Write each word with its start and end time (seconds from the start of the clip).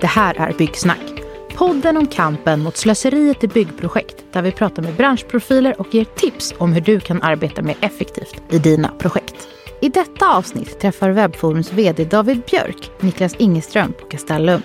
Det 0.00 0.06
här 0.06 0.34
är 0.34 0.52
Byggsnack. 0.52 1.22
Podden 1.54 1.96
om 1.96 2.06
kampen 2.06 2.60
mot 2.60 2.76
slöseriet 2.76 3.44
i 3.44 3.48
byggprojekt 3.48 4.24
där 4.32 4.42
vi 4.42 4.52
pratar 4.52 4.82
med 4.82 4.94
branschprofiler 4.94 5.80
och 5.80 5.94
ger 5.94 6.04
tips 6.04 6.54
om 6.58 6.72
hur 6.72 6.80
du 6.80 7.00
kan 7.00 7.22
arbeta 7.22 7.62
mer 7.62 7.76
effektivt 7.80 8.42
i 8.50 8.58
dina 8.58 8.88
projekt. 8.98 9.48
I 9.80 9.88
detta 9.88 10.36
avsnitt 10.36 10.80
träffar 10.80 11.10
Webforums 11.10 11.72
VD 11.72 12.04
David 12.04 12.42
Björk 12.50 12.90
Niklas 13.00 13.34
Ingeström 13.34 13.92
på 13.92 14.06
Castellum. 14.06 14.62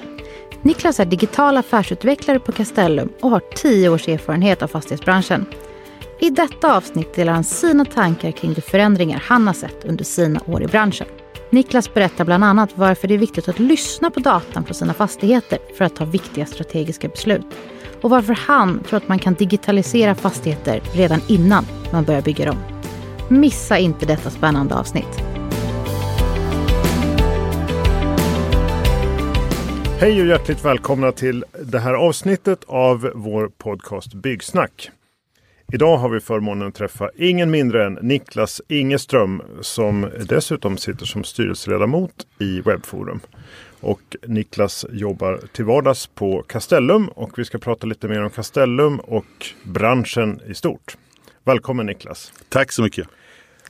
Niklas 0.62 1.00
är 1.00 1.06
digital 1.06 1.58
affärsutvecklare 1.58 2.40
på 2.40 2.52
Castellum 2.52 3.10
och 3.22 3.30
har 3.30 3.42
tio 3.56 3.90
års 3.90 4.08
erfarenhet 4.08 4.64
av 4.64 4.68
fastighetsbranschen. 4.68 5.46
I 6.20 6.30
detta 6.30 6.78
avsnitt 6.78 7.14
delar 7.14 7.34
han 7.34 7.44
sina 7.44 7.86
tankar 7.86 8.32
kring 8.32 8.54
de 8.54 8.62
förändringar 8.62 9.24
han 9.26 9.48
har 9.48 9.54
sett 9.54 9.86
under 9.86 10.04
sina 10.04 10.42
år 10.46 10.64
i 10.64 10.68
branschen. 10.68 11.08
Niklas 11.50 11.94
berättar 11.94 12.26
bland 12.26 12.44
annat 12.44 12.70
varför 12.76 13.08
det 13.08 13.14
är 13.14 13.18
viktigt 13.18 13.50
att 13.50 13.60
lyssna 13.60 14.12
på 14.12 14.20
datan 14.20 14.64
på 14.64 14.74
sina 14.74 14.94
fastigheter 14.94 15.60
för 15.78 15.86
att 15.86 15.96
ta 15.96 16.06
viktiga 16.06 16.46
strategiska 16.46 17.08
beslut. 17.08 17.46
Och 18.02 18.10
varför 18.10 18.34
han 18.34 18.84
tror 18.84 18.98
att 18.98 19.08
man 19.08 19.20
kan 19.20 19.34
digitalisera 19.34 20.16
fastigheter 20.16 20.82
redan 20.94 21.22
innan 21.28 21.66
man 21.92 22.04
börjar 22.04 22.22
bygga 22.22 22.46
dem. 22.46 22.58
Missa 23.30 23.78
inte 23.78 24.06
detta 24.06 24.30
spännande 24.30 24.76
avsnitt. 24.76 25.22
Hej 30.00 30.22
och 30.22 30.28
hjärtligt 30.28 30.66
välkomna 30.66 31.12
till 31.12 31.46
det 31.64 31.80
här 31.80 31.94
avsnittet 31.94 32.64
av 32.68 33.12
vår 33.16 33.48
podcast 33.58 34.14
Byggsnack. 34.14 34.92
Idag 35.72 35.98
har 35.98 36.10
vi 36.10 36.20
förmånen 36.20 36.68
att 36.68 36.76
träffa 36.76 37.10
ingen 37.16 37.52
mindre 37.52 37.86
än 37.86 37.94
Niklas 38.02 38.62
Ingeström 38.68 39.42
som 39.62 40.10
dessutom 40.30 40.78
sitter 40.78 41.06
som 41.06 41.24
styrelseledamot 41.24 42.28
i 42.40 42.62
Webbforum. 42.62 43.20
Och 43.80 44.16
Niklas 44.28 44.86
jobbar 44.92 45.40
till 45.54 45.66
vardags 45.66 46.08
på 46.08 46.44
Castellum 46.48 47.08
och 47.08 47.40
vi 47.40 47.46
ska 47.46 47.58
prata 47.58 47.88
lite 47.88 48.08
mer 48.08 48.24
om 48.24 48.30
Castellum 48.30 49.00
och 49.00 49.26
branschen 49.64 50.40
i 50.48 50.54
stort. 50.54 50.98
Välkommen 51.44 51.86
Niklas! 51.86 52.34
Tack 52.50 52.72
så 52.72 52.82
mycket! 52.82 53.08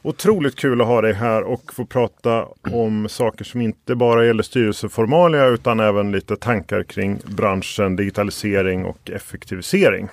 Otroligt 0.02 0.56
kul 0.56 0.82
att 0.82 0.88
ha 0.88 1.02
dig 1.02 1.14
här 1.14 1.44
och 1.44 1.74
få 1.74 1.86
prata 1.86 2.46
om 2.72 3.10
saker 3.10 3.46
som 3.46 3.62
inte 3.62 3.96
bara 3.96 4.26
gäller 4.26 4.44
styrelseformalia 4.44 5.46
utan 5.48 5.80
även 5.80 6.12
lite 6.12 6.36
tankar 6.36 6.84
kring 6.84 7.20
branschen, 7.26 7.96
digitalisering 7.96 8.86
och 8.86 9.10
effektivisering. 9.10 10.10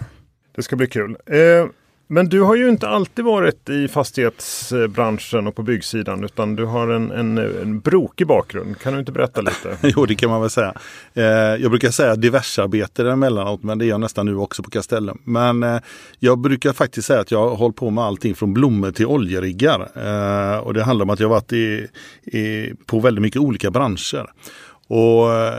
Det 0.54 0.62
ska 0.62 0.76
bli 0.76 0.86
kul. 0.86 1.16
Eh, 1.26 1.66
men 2.12 2.28
du 2.28 2.40
har 2.40 2.56
ju 2.56 2.68
inte 2.68 2.88
alltid 2.88 3.24
varit 3.24 3.68
i 3.68 3.88
fastighetsbranschen 3.88 5.46
och 5.46 5.54
på 5.54 5.62
byggsidan 5.62 6.24
utan 6.24 6.56
du 6.56 6.64
har 6.64 6.88
en, 6.88 7.10
en, 7.10 7.38
en 7.38 7.80
brokig 7.80 8.26
bakgrund. 8.26 8.78
Kan 8.78 8.92
du 8.92 8.98
inte 8.98 9.12
berätta 9.12 9.40
lite? 9.40 9.76
jo, 9.82 10.06
det 10.06 10.14
kan 10.14 10.30
man 10.30 10.40
väl 10.40 10.50
säga. 10.50 10.74
Eh, 11.14 11.24
jag 11.62 11.70
brukar 11.70 11.90
säga 11.90 12.16
diversarbetare 12.16 13.12
emellanåt, 13.12 13.62
men 13.62 13.78
det 13.78 13.84
är 13.84 13.88
jag 13.88 14.00
nästan 14.00 14.26
nu 14.26 14.36
också 14.36 14.62
på 14.62 14.70
Castellum. 14.70 15.18
Men 15.24 15.62
eh, 15.62 15.80
jag 16.18 16.38
brukar 16.38 16.72
faktiskt 16.72 17.06
säga 17.06 17.20
att 17.20 17.30
jag 17.30 17.48
har 17.48 17.56
hållit 17.56 17.76
på 17.76 17.90
med 17.90 18.04
allting 18.04 18.34
från 18.34 18.54
blommor 18.54 18.90
till 18.90 19.06
oljeriggar. 19.06 19.80
Eh, 19.80 20.58
och 20.58 20.74
det 20.74 20.82
handlar 20.82 21.04
om 21.04 21.10
att 21.10 21.20
jag 21.20 21.28
har 21.28 21.34
varit 21.34 21.52
i, 21.52 21.88
i, 22.22 22.72
på 22.86 23.00
väldigt 23.00 23.22
mycket 23.22 23.40
olika 23.40 23.70
branscher. 23.70 24.30
Och 24.88 25.32
eh, 25.32 25.54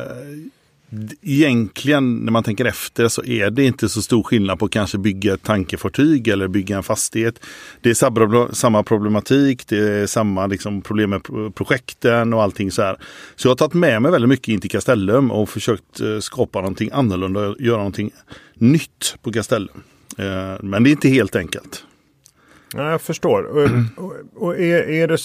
egentligen 1.22 2.16
när 2.16 2.32
man 2.32 2.44
tänker 2.44 2.66
efter 2.66 3.08
så 3.08 3.24
är 3.24 3.50
det 3.50 3.64
inte 3.64 3.90
så 3.90 4.02
stor 4.02 4.24
skillnad 4.24 4.60
på 4.60 4.66
att 4.66 4.72
kanske 4.72 4.98
bygga 4.98 5.34
ett 5.34 5.44
tankefartyg 5.44 6.28
eller 6.28 6.48
bygga 6.48 6.78
en 6.78 6.84
fastighet. 6.84 7.40
Det 7.82 7.90
är 7.90 8.54
samma 8.54 8.84
problematik, 8.84 9.68
det 9.68 9.78
är 9.78 10.08
samma 10.08 10.48
liksom 10.48 10.82
problem 10.82 11.10
med 11.10 11.22
projekten 11.56 12.34
och 12.34 12.44
allting 12.44 12.72
så 12.72 12.82
här. 12.82 12.98
Så 13.36 13.48
jag 13.48 13.52
har 13.52 13.56
tagit 13.56 13.74
med 13.74 14.02
mig 14.02 14.12
väldigt 14.12 14.30
mycket 14.30 14.48
in 14.48 14.62
till 14.62 14.72
Castellum 14.72 15.32
och 15.32 15.50
försökt 15.50 16.02
eh, 16.02 16.20
skapa 16.20 16.60
någonting 16.60 16.90
annorlunda 16.94 17.40
och 17.40 17.62
göra 17.62 17.78
någonting 17.78 18.12
nytt 18.54 19.16
på 19.22 19.32
Castellum. 19.32 19.84
Eh, 20.18 20.56
men 20.62 20.84
det 20.84 20.90
är 20.90 20.92
inte 20.92 21.10
helt 21.10 21.36
enkelt. 21.36 21.84
Ja, 22.76 22.92
jag 22.92 23.02
förstår. 23.02 23.44
Och, 23.98 24.14
och 24.36 24.60
är, 24.60 24.90
är 24.90 25.08
det, 25.08 25.18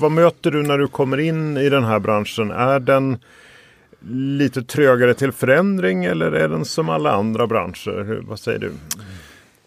vad 0.00 0.12
möter 0.12 0.50
du 0.50 0.62
när 0.62 0.78
du 0.78 0.88
kommer 0.88 1.18
in 1.20 1.56
i 1.56 1.68
den 1.68 1.84
här 1.84 1.98
branschen? 1.98 2.50
Är 2.50 2.80
den 2.80 3.18
lite 4.08 4.62
trögare 4.62 5.14
till 5.14 5.32
förändring 5.32 6.04
eller 6.04 6.32
är 6.32 6.48
den 6.48 6.64
som 6.64 6.88
alla 6.88 7.12
andra 7.12 7.46
branscher? 7.46 8.04
Hur, 8.04 8.20
vad 8.20 8.40
säger 8.40 8.58
du? 8.58 8.72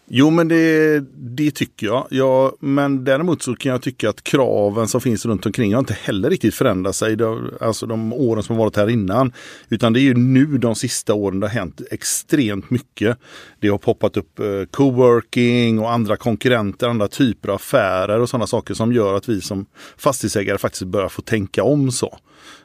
Jo, 0.06 0.30
men 0.30 0.48
det, 0.48 1.00
det 1.14 1.50
tycker 1.50 1.86
jag. 1.86 2.06
Ja, 2.10 2.52
men 2.60 3.04
däremot 3.04 3.42
så 3.42 3.56
kan 3.56 3.72
jag 3.72 3.82
tycka 3.82 4.10
att 4.10 4.24
kraven 4.24 4.88
som 4.88 5.00
finns 5.00 5.26
runt 5.26 5.46
omkring 5.46 5.74
har 5.74 5.78
inte 5.78 5.96
heller 6.02 6.30
riktigt 6.30 6.54
förändrat 6.54 6.96
sig. 6.96 7.16
Alltså 7.60 7.86
de 7.86 8.12
åren 8.12 8.42
som 8.42 8.56
har 8.56 8.64
varit 8.64 8.76
här 8.76 8.90
innan. 8.90 9.32
Utan 9.68 9.92
det 9.92 10.00
är 10.00 10.02
ju 10.02 10.14
nu 10.14 10.58
de 10.58 10.74
sista 10.74 11.14
åren 11.14 11.40
det 11.40 11.46
har 11.46 11.54
hänt 11.54 11.80
extremt 11.90 12.70
mycket. 12.70 13.18
Det 13.60 13.68
har 13.68 13.78
poppat 13.78 14.16
upp 14.16 14.38
eh, 14.38 14.46
coworking 14.70 15.78
och 15.78 15.92
andra 15.92 16.16
konkurrenter, 16.16 16.88
andra 16.88 17.08
typer 17.08 17.48
av 17.48 17.54
affärer 17.54 18.20
och 18.20 18.28
sådana 18.28 18.46
saker 18.46 18.74
som 18.74 18.92
gör 18.92 19.14
att 19.14 19.28
vi 19.28 19.40
som 19.40 19.66
fastighetsägare 19.96 20.58
faktiskt 20.58 20.84
börjar 20.84 21.08
få 21.08 21.22
tänka 21.22 21.62
om 21.62 21.90
så. 21.90 22.18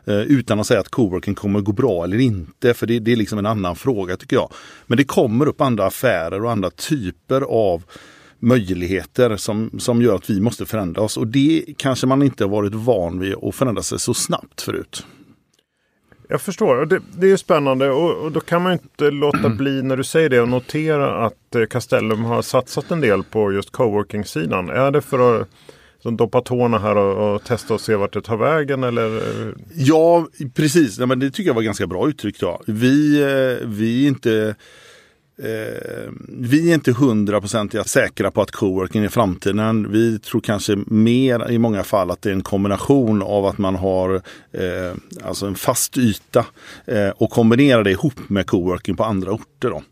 Eh, 0.05 0.21
utan 0.21 0.59
att 0.59 0.67
säga 0.67 0.79
att 0.79 0.89
coworking 0.89 1.35
kommer 1.35 1.61
gå 1.61 1.71
bra 1.71 2.03
eller 2.03 2.17
inte, 2.17 2.73
för 2.73 2.87
det, 2.87 2.99
det 2.99 3.11
är 3.11 3.15
liksom 3.15 3.39
en 3.39 3.45
annan 3.45 3.75
fråga 3.75 4.17
tycker 4.17 4.35
jag. 4.35 4.53
Men 4.87 4.97
det 4.97 5.03
kommer 5.03 5.47
upp 5.47 5.61
andra 5.61 5.85
affärer 5.85 6.43
och 6.43 6.51
andra 6.51 6.69
typer 6.69 7.41
av 7.41 7.83
möjligheter 8.39 9.37
som, 9.37 9.79
som 9.79 10.01
gör 10.01 10.15
att 10.15 10.29
vi 10.29 10.41
måste 10.41 10.65
förändra 10.65 11.01
oss. 11.01 11.17
Och 11.17 11.27
det 11.27 11.65
kanske 11.77 12.07
man 12.07 12.23
inte 12.23 12.43
har 12.43 12.49
varit 12.51 12.73
van 12.73 13.19
vid 13.19 13.35
att 13.41 13.55
förändra 13.55 13.83
sig 13.83 13.99
så 13.99 14.13
snabbt 14.13 14.61
förut. 14.61 15.05
Jag 16.31 16.41
förstår. 16.41 16.85
Det, 16.85 17.01
det 17.17 17.31
är 17.31 17.37
spännande 17.37 17.89
och, 17.89 18.23
och, 18.23 18.31
då 18.31 18.39
kan 18.39 18.61
man 18.61 18.73
inte 18.73 19.11
låta 19.11 19.49
bli 19.49 19.81
när 19.81 19.97
du 19.97 20.03
säger 20.03 20.29
det 20.29 20.41
och 20.41 20.49
notera 20.49 21.25
att 21.25 21.55
eh, 21.55 21.65
Castellum 21.65 22.23
har 22.23 22.41
satsat 22.41 22.91
en 22.91 23.01
del 23.01 23.23
på 23.23 23.51
just 23.51 23.71
coworking-sidan. 23.71 24.69
Är 24.69 24.91
det 24.91 25.01
för 25.01 25.41
att 25.41 25.47
som 26.01 26.17
doppa 26.17 26.41
tårna 26.41 26.79
här 26.79 26.95
och, 26.95 27.35
och, 27.35 27.43
testa 27.43 27.73
och 27.73 27.81
se 27.81 27.95
vart 27.95 28.13
det 28.13 28.21
tar 28.21 28.37
vägen? 28.37 28.83
Eller? 28.83 29.21
Ja, 29.73 30.27
precis. 30.53 30.99
Ja, 30.99 31.05
men 31.05 31.19
det 31.19 31.31
tycker 31.31 31.49
jag 31.49 31.55
var 31.55 31.61
ganska 31.61 31.87
bra 31.87 32.09
uttryckt. 32.09 32.41
Ja. 32.41 32.61
Vi, 32.67 33.21
eh, 33.21 33.67
vi 33.67 34.03
är 34.03 34.07
inte 34.07 34.55
eh, 35.39 36.11
vi 36.27 36.69
är 36.69 36.73
inte 36.73 36.91
hundraprocentigt 36.91 37.87
säkra 37.87 38.31
på 38.31 38.41
att 38.41 38.51
coworking 38.51 39.03
är 39.03 39.09
framtiden. 39.09 39.91
Vi 39.91 40.19
tror 40.19 40.41
kanske 40.41 40.77
mer 40.87 41.51
i 41.51 41.57
många 41.57 41.83
fall 41.83 42.11
att 42.11 42.21
det 42.21 42.29
är 42.29 42.33
en 42.33 42.43
kombination 42.43 43.21
av 43.21 43.45
att 43.45 43.57
man 43.57 43.75
har 43.75 44.15
eh, 44.51 44.93
alltså 45.23 45.45
en 45.45 45.55
fast 45.55 45.97
yta 45.97 46.45
eh, 46.85 47.09
och 47.09 47.29
kombinerar 47.29 47.83
det 47.83 47.91
ihop 47.91 48.29
med 48.29 48.47
coworking 48.47 48.95
på 48.95 49.03
andra 49.03 49.31
orter. 49.31 49.69
Då. 49.69 49.83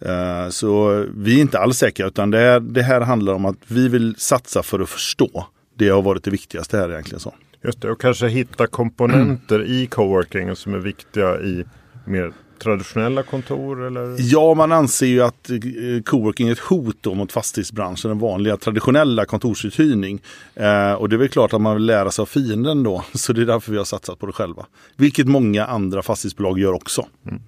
Eh, 0.00 0.48
så 0.48 1.04
vi 1.16 1.36
är 1.36 1.40
inte 1.40 1.58
alls 1.58 1.78
säkra 1.78 2.06
utan 2.06 2.30
det 2.30 2.38
här, 2.38 2.60
det 2.60 2.82
här 2.82 3.00
handlar 3.00 3.34
om 3.34 3.44
att 3.44 3.56
vi 3.66 3.88
vill 3.88 4.14
satsa 4.18 4.62
för 4.62 4.80
att 4.80 4.88
förstå. 4.88 5.46
Det 5.78 5.88
har 5.88 6.02
varit 6.02 6.24
det 6.24 6.30
viktigaste 6.30 6.78
här 6.78 6.90
egentligen. 6.90 7.20
Så. 7.20 7.34
Just 7.64 7.80
det, 7.80 7.90
och 7.90 8.00
kanske 8.00 8.28
hitta 8.28 8.66
komponenter 8.66 9.64
i 9.64 9.86
coworking 9.86 10.56
som 10.56 10.74
är 10.74 10.78
viktiga 10.78 11.40
i 11.40 11.64
mer 12.04 12.32
traditionella 12.58 13.22
kontor? 13.22 13.86
Eller? 13.86 14.16
Ja, 14.18 14.54
man 14.54 14.72
anser 14.72 15.06
ju 15.06 15.22
att 15.22 15.50
eh, 15.50 15.56
coworking 16.04 16.48
är 16.48 16.52
ett 16.52 16.58
hot 16.58 16.96
då 17.00 17.14
mot 17.14 17.32
fastighetsbranschen, 17.32 18.08
den 18.08 18.18
vanliga 18.18 18.56
traditionella 18.56 19.24
kontorsuthyrning. 19.24 20.22
Eh, 20.54 20.92
och 20.92 21.08
det 21.08 21.16
är 21.16 21.18
väl 21.18 21.28
klart 21.28 21.52
att 21.52 21.60
man 21.60 21.74
vill 21.74 21.86
lära 21.86 22.10
sig 22.10 22.22
av 22.22 22.26
fienden 22.26 22.82
då, 22.82 23.04
så 23.14 23.32
det 23.32 23.42
är 23.42 23.46
därför 23.46 23.72
vi 23.72 23.78
har 23.78 23.84
satsat 23.84 24.18
på 24.18 24.26
det 24.26 24.32
själva. 24.32 24.66
Vilket 24.96 25.26
många 25.26 25.66
andra 25.66 26.02
fastighetsbolag 26.02 26.58
gör 26.58 26.72
också. 26.72 27.06
Mm. 27.26 27.40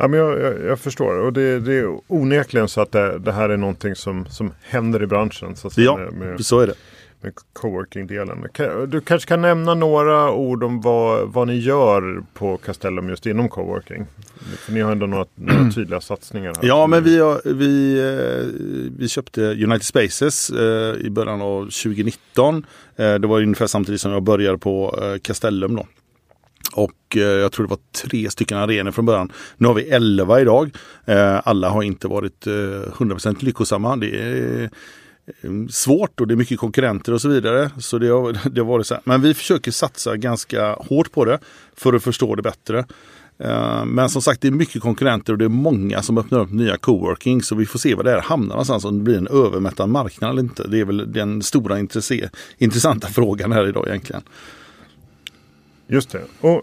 Ja, 0.00 0.08
men 0.08 0.20
jag, 0.20 0.40
jag, 0.40 0.64
jag, 0.64 0.78
förstår 0.78 1.18
och 1.18 1.32
det, 1.32 1.60
det, 1.60 1.74
är 1.74 2.00
onekligen 2.06 2.68
så 2.68 2.80
att 2.80 2.92
det, 2.92 3.18
det, 3.18 3.32
här 3.32 3.48
är 3.48 3.56
någonting 3.56 3.94
som, 3.94 4.26
som 4.26 4.52
händer 4.62 5.02
i 5.02 5.06
branschen. 5.06 5.56
Så 5.56 5.70
ja, 5.76 5.96
med, 5.96 6.12
med, 6.12 6.46
så 6.46 6.60
är 6.60 6.66
det. 6.66 6.74
Med 7.20 7.32
coworking-delen. 7.52 8.46
Du 8.88 9.00
kanske 9.00 9.28
kan 9.28 9.40
nämna 9.40 9.74
några 9.74 10.32
ord 10.32 10.64
om 10.64 10.80
vad, 10.80 11.28
vad 11.28 11.46
ni 11.48 11.58
gör 11.58 12.22
på 12.34 12.56
Castellum 12.56 13.08
just 13.08 13.26
inom 13.26 13.48
coworking? 13.48 14.06
För 14.58 14.72
ni 14.72 14.80
har 14.80 14.92
ändå 14.92 15.06
några, 15.06 15.26
några 15.34 15.70
tydliga 15.74 16.00
satsningar. 16.00 16.54
Här. 16.54 16.68
Ja, 16.68 16.86
men 16.86 17.04
vi, 17.04 17.18
har, 17.18 17.40
vi, 17.44 17.98
eh, 17.98 18.46
vi 18.98 19.08
köpte 19.08 19.42
United 19.42 19.82
Spaces 19.82 20.50
eh, 20.50 21.06
i 21.06 21.10
början 21.10 21.42
av 21.42 21.62
2019. 21.62 22.66
Eh, 22.96 23.14
det 23.14 23.26
var 23.26 23.42
ungefär 23.42 23.66
samtidigt 23.66 24.00
som 24.00 24.12
jag 24.12 24.22
började 24.22 24.58
på 24.58 24.94
Castellum. 25.22 25.76
Då. 25.76 25.86
Och 26.72 27.16
eh, 27.16 27.22
jag 27.22 27.52
tror 27.52 27.66
det 27.66 27.70
var 27.70 28.08
tre 28.08 28.30
stycken 28.30 28.58
arenor 28.58 28.90
från 28.90 29.06
början. 29.06 29.32
Nu 29.56 29.66
har 29.66 29.74
vi 29.74 29.82
elva 29.82 30.40
idag. 30.40 30.70
Eh, 31.04 31.40
alla 31.44 31.68
har 31.68 31.82
inte 31.82 32.08
varit 32.08 32.46
eh, 32.46 32.50
100% 32.50 33.44
lyckosamma. 33.44 33.96
Det 33.96 34.18
är 34.18 34.70
svårt 35.70 36.20
och 36.20 36.26
det 36.26 36.34
är 36.34 36.36
mycket 36.36 36.58
konkurrenter 36.58 37.12
och 37.12 37.20
så 37.20 37.28
vidare. 37.28 37.70
Så 37.78 37.98
det 37.98 38.08
har, 38.08 38.48
det 38.50 38.60
har 38.60 38.68
varit 38.68 38.86
så 38.86 38.94
här. 38.94 39.02
Men 39.06 39.22
vi 39.22 39.34
försöker 39.34 39.70
satsa 39.70 40.16
ganska 40.16 40.72
hårt 40.72 41.12
på 41.12 41.24
det 41.24 41.38
för 41.76 41.92
att 41.92 42.02
förstå 42.02 42.34
det 42.34 42.42
bättre. 42.42 42.84
Men 43.86 44.10
som 44.10 44.22
sagt, 44.22 44.40
det 44.40 44.48
är 44.48 44.52
mycket 44.52 44.82
konkurrenter 44.82 45.32
och 45.32 45.38
det 45.38 45.44
är 45.44 45.48
många 45.48 46.02
som 46.02 46.18
öppnar 46.18 46.40
upp 46.40 46.50
nya 46.50 46.76
coworking. 46.76 47.42
Så 47.42 47.54
vi 47.54 47.66
får 47.66 47.78
se 47.78 47.94
vad 47.94 48.04
det 48.04 48.10
här 48.10 48.20
hamnar 48.20 48.54
någonstans. 48.54 48.84
Om 48.84 48.98
det 48.98 49.04
blir 49.04 49.18
en 49.18 49.28
övermättad 49.28 49.88
marknad 49.88 50.30
eller 50.30 50.42
inte. 50.42 50.68
Det 50.68 50.80
är 50.80 50.84
väl 50.84 51.12
den 51.12 51.42
stora 51.42 51.78
intressanta 52.58 53.08
frågan 53.08 53.52
här 53.52 53.68
idag 53.68 53.88
egentligen. 53.88 54.22
Just 55.90 56.10
det. 56.10 56.22
Och 56.40 56.62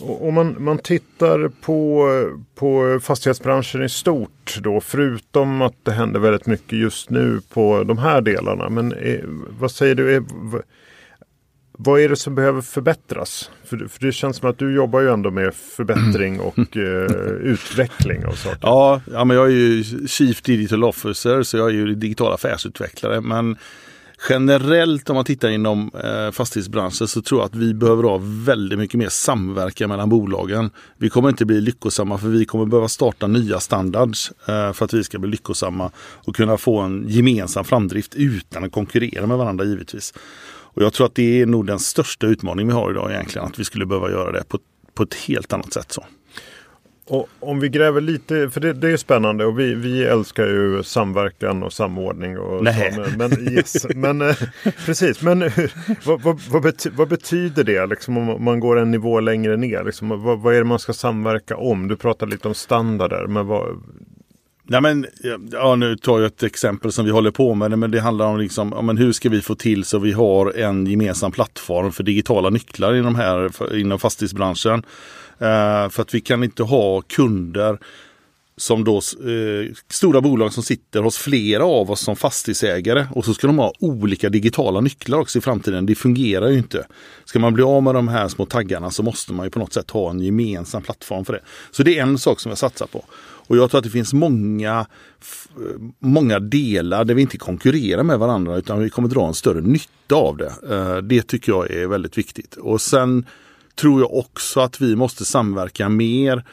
Om 0.00 0.34
man, 0.34 0.56
man 0.58 0.78
tittar 0.78 1.48
på, 1.48 2.08
på 2.54 3.00
fastighetsbranschen 3.02 3.82
i 3.82 3.88
stort 3.88 4.58
då, 4.60 4.80
förutom 4.80 5.62
att 5.62 5.74
det 5.82 5.92
händer 5.92 6.20
väldigt 6.20 6.46
mycket 6.46 6.78
just 6.78 7.10
nu 7.10 7.40
på 7.48 7.84
de 7.84 7.98
här 7.98 8.20
delarna. 8.20 8.68
Men 8.68 8.92
är, 8.92 9.24
vad 9.60 9.70
säger 9.70 9.94
du, 9.94 10.14
är, 10.14 10.22
vad 11.72 12.00
är 12.00 12.08
det 12.08 12.16
som 12.16 12.34
behöver 12.34 12.60
förbättras? 12.60 13.50
För, 13.64 13.76
för 13.76 14.06
det 14.06 14.12
känns 14.12 14.36
som 14.36 14.50
att 14.50 14.58
du 14.58 14.74
jobbar 14.74 15.00
ju 15.00 15.10
ändå 15.10 15.30
med 15.30 15.54
förbättring 15.54 16.40
och 16.48 16.76
eh, 16.76 17.12
utveckling 17.42 18.26
av 18.26 18.32
saker. 18.32 18.58
Ja, 18.62 19.00
ja, 19.12 19.24
men 19.24 19.36
jag 19.36 19.46
är 19.46 19.50
ju 19.50 19.84
Chief 20.06 20.42
Digital 20.42 20.84
Officer 20.84 21.42
så 21.42 21.56
jag 21.56 21.68
är 21.68 21.74
ju 21.74 21.94
digital 21.94 22.32
affärsutvecklare. 22.32 23.20
Men 23.20 23.56
generellt 24.28 25.10
om 25.10 25.16
man 25.16 25.24
tittar 25.24 25.48
inom 25.48 25.90
eh, 26.04 26.30
fastighetsbranschen 26.30 27.08
så 27.08 27.22
tror 27.22 27.40
jag 27.40 27.46
att 27.46 27.54
vi 27.54 27.74
behöver 27.74 28.02
ha 28.02 28.20
väldigt 28.22 28.78
mycket 28.78 28.98
mer 28.98 29.08
samverkan 29.08 29.88
mellan 29.88 30.08
bolagen. 30.08 30.70
Vi 30.96 31.10
kommer 31.10 31.28
inte 31.28 31.44
bli 31.44 31.60
lyckosamma 31.60 32.18
för 32.18 32.28
vi 32.28 32.44
kommer 32.44 32.66
behöva 32.66 32.88
starta 32.88 33.26
nya 33.26 33.60
standards 33.60 34.32
eh, 34.46 34.72
för 34.72 34.84
att 34.84 34.92
vi 34.92 35.04
ska 35.04 35.18
bli 35.18 35.30
lyckosamma 35.30 35.90
och 35.98 36.36
kunna 36.36 36.56
få 36.56 36.80
en 36.80 37.08
gemensam 37.08 37.64
framdrift 37.64 38.14
utan 38.14 38.64
att 38.64 38.72
konkurrera 38.72 39.26
med 39.26 39.38
varandra 39.38 39.64
givetvis. 39.64 40.14
Och 40.78 40.82
jag 40.82 40.92
tror 40.92 41.06
att 41.06 41.14
det 41.14 41.40
är 41.40 41.46
nog 41.46 41.66
den 41.66 41.78
största 41.78 42.26
utmaningen 42.26 42.68
vi 42.68 42.74
har 42.74 42.90
idag 42.90 43.10
egentligen, 43.10 43.46
att 43.46 43.58
vi 43.58 43.64
skulle 43.64 43.86
behöva 43.86 44.10
göra 44.10 44.32
det 44.32 44.44
på, 44.48 44.58
på 44.94 45.02
ett 45.02 45.14
helt 45.14 45.52
annat 45.52 45.72
sätt. 45.72 45.92
så. 45.92 46.04
Och 47.08 47.28
om 47.40 47.60
vi 47.60 47.68
gräver 47.68 48.00
lite, 48.00 48.50
för 48.50 48.60
det, 48.60 48.72
det 48.72 48.90
är 48.90 48.96
spännande 48.96 49.44
och 49.44 49.58
vi, 49.58 49.74
vi 49.74 50.04
älskar 50.04 50.46
ju 50.46 50.82
samverkan 50.82 51.62
och 51.62 51.72
samordning. 51.72 52.38
Och 52.38 52.64
Nej. 52.64 52.92
Så, 52.92 53.04
men, 53.16 53.52
yes, 53.52 53.86
men 53.94 54.22
eh, 54.22 54.36
precis, 54.86 55.22
men 55.22 55.50
vad, 56.04 56.22
vad, 56.22 56.40
vad, 56.50 56.62
bety, 56.62 56.90
vad, 56.96 57.08
betyder 57.08 57.64
det 57.64 57.86
liksom, 57.86 58.18
om 58.18 58.44
man 58.44 58.60
går 58.60 58.78
en 58.78 58.90
nivå 58.90 59.20
längre 59.20 59.56
ner? 59.56 59.84
Liksom, 59.84 60.22
vad, 60.22 60.40
vad 60.40 60.54
är 60.54 60.58
det 60.58 60.64
man 60.64 60.78
ska 60.78 60.92
samverka 60.92 61.56
om? 61.56 61.88
Du 61.88 61.96
pratar 61.96 62.26
lite 62.26 62.48
om 62.48 62.54
standarder, 62.54 63.26
men 63.26 63.46
vad, 63.46 63.82
Ja, 64.70 64.80
men, 64.80 65.06
ja, 65.52 65.76
nu 65.76 65.96
tar 65.96 66.18
jag 66.18 66.26
ett 66.26 66.42
exempel 66.42 66.92
som 66.92 67.04
vi 67.04 67.10
håller 67.10 67.30
på 67.30 67.54
med, 67.54 67.78
men 67.78 67.90
det 67.90 68.00
handlar 68.00 68.26
om 68.26 68.38
liksom, 68.38 68.72
ja, 68.76 68.82
men 68.82 68.96
hur 68.96 69.12
ska 69.12 69.28
vi 69.28 69.40
få 69.40 69.54
till 69.54 69.84
så 69.84 69.98
vi 69.98 70.12
har 70.12 70.58
en 70.58 70.86
gemensam 70.86 71.32
plattform 71.32 71.92
för 71.92 72.02
digitala 72.02 72.50
nycklar 72.50 72.94
inom, 72.94 73.14
här, 73.14 73.76
inom 73.76 73.98
fastighetsbranschen. 73.98 74.82
Eh, 75.38 75.88
för 75.88 76.02
att 76.02 76.14
vi 76.14 76.20
kan 76.20 76.44
inte 76.44 76.62
ha 76.62 77.00
kunder 77.00 77.78
som 78.58 78.84
då 78.84 78.96
eh, 78.96 79.74
stora 79.88 80.20
bolag 80.20 80.52
som 80.52 80.62
sitter 80.62 81.02
hos 81.02 81.18
flera 81.18 81.64
av 81.64 81.90
oss 81.90 82.00
som 82.00 82.16
fastighetsägare 82.16 83.06
och 83.14 83.24
så 83.24 83.34
ska 83.34 83.46
de 83.46 83.58
ha 83.58 83.72
olika 83.78 84.28
digitala 84.28 84.80
nycklar 84.80 85.18
också 85.18 85.38
i 85.38 85.40
framtiden. 85.40 85.86
Det 85.86 85.94
fungerar 85.94 86.48
ju 86.48 86.58
inte. 86.58 86.86
Ska 87.24 87.38
man 87.38 87.54
bli 87.54 87.62
av 87.62 87.82
med 87.82 87.94
de 87.94 88.08
här 88.08 88.28
små 88.28 88.46
taggarna 88.46 88.90
så 88.90 89.02
måste 89.02 89.32
man 89.32 89.46
ju 89.46 89.50
på 89.50 89.58
något 89.58 89.72
sätt 89.72 89.90
ha 89.90 90.10
en 90.10 90.20
gemensam 90.20 90.82
plattform 90.82 91.24
för 91.24 91.32
det. 91.32 91.40
Så 91.70 91.82
det 91.82 91.98
är 91.98 92.02
en 92.02 92.18
sak 92.18 92.40
som 92.40 92.50
jag 92.50 92.58
satsar 92.58 92.86
på. 92.86 93.04
Och 93.48 93.56
jag 93.56 93.70
tror 93.70 93.78
att 93.78 93.84
det 93.84 93.90
finns 93.90 94.12
många, 94.12 94.86
eh, 95.56 95.80
många 95.98 96.38
delar 96.38 97.04
där 97.04 97.14
vi 97.14 97.22
inte 97.22 97.38
konkurrerar 97.38 98.02
med 98.02 98.18
varandra 98.18 98.56
utan 98.56 98.80
vi 98.80 98.90
kommer 98.90 99.08
dra 99.08 99.26
en 99.26 99.34
större 99.34 99.60
nytta 99.60 100.14
av 100.14 100.36
det. 100.36 100.52
Eh, 100.70 100.96
det 100.96 101.22
tycker 101.22 101.52
jag 101.52 101.70
är 101.70 101.86
väldigt 101.86 102.18
viktigt. 102.18 102.56
Och 102.56 102.80
sen 102.80 103.26
tror 103.80 104.00
jag 104.00 104.14
också 104.14 104.60
att 104.60 104.80
vi 104.80 104.96
måste 104.96 105.24
samverka 105.24 105.88
mer 105.88 106.44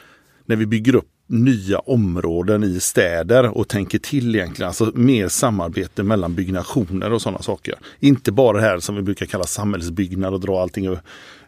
när 0.46 0.56
vi 0.56 0.66
bygger 0.66 0.94
upp 0.94 1.08
nya 1.28 1.78
områden 1.78 2.64
i 2.64 2.80
städer 2.80 3.58
och 3.58 3.68
tänker 3.68 3.98
till 3.98 4.34
egentligen. 4.34 4.68
Alltså 4.68 4.92
mer 4.94 5.28
samarbete 5.28 6.02
mellan 6.02 6.34
byggnationer 6.34 7.12
och 7.12 7.22
sådana 7.22 7.42
saker. 7.42 7.74
Inte 8.00 8.32
bara 8.32 8.56
det 8.56 8.62
här 8.62 8.78
som 8.78 8.96
vi 8.96 9.02
brukar 9.02 9.26
kalla 9.26 9.44
samhällsbyggnad 9.44 10.34
och 10.34 10.40
dra 10.40 10.62
allting 10.62 10.86
eh, 10.86 10.98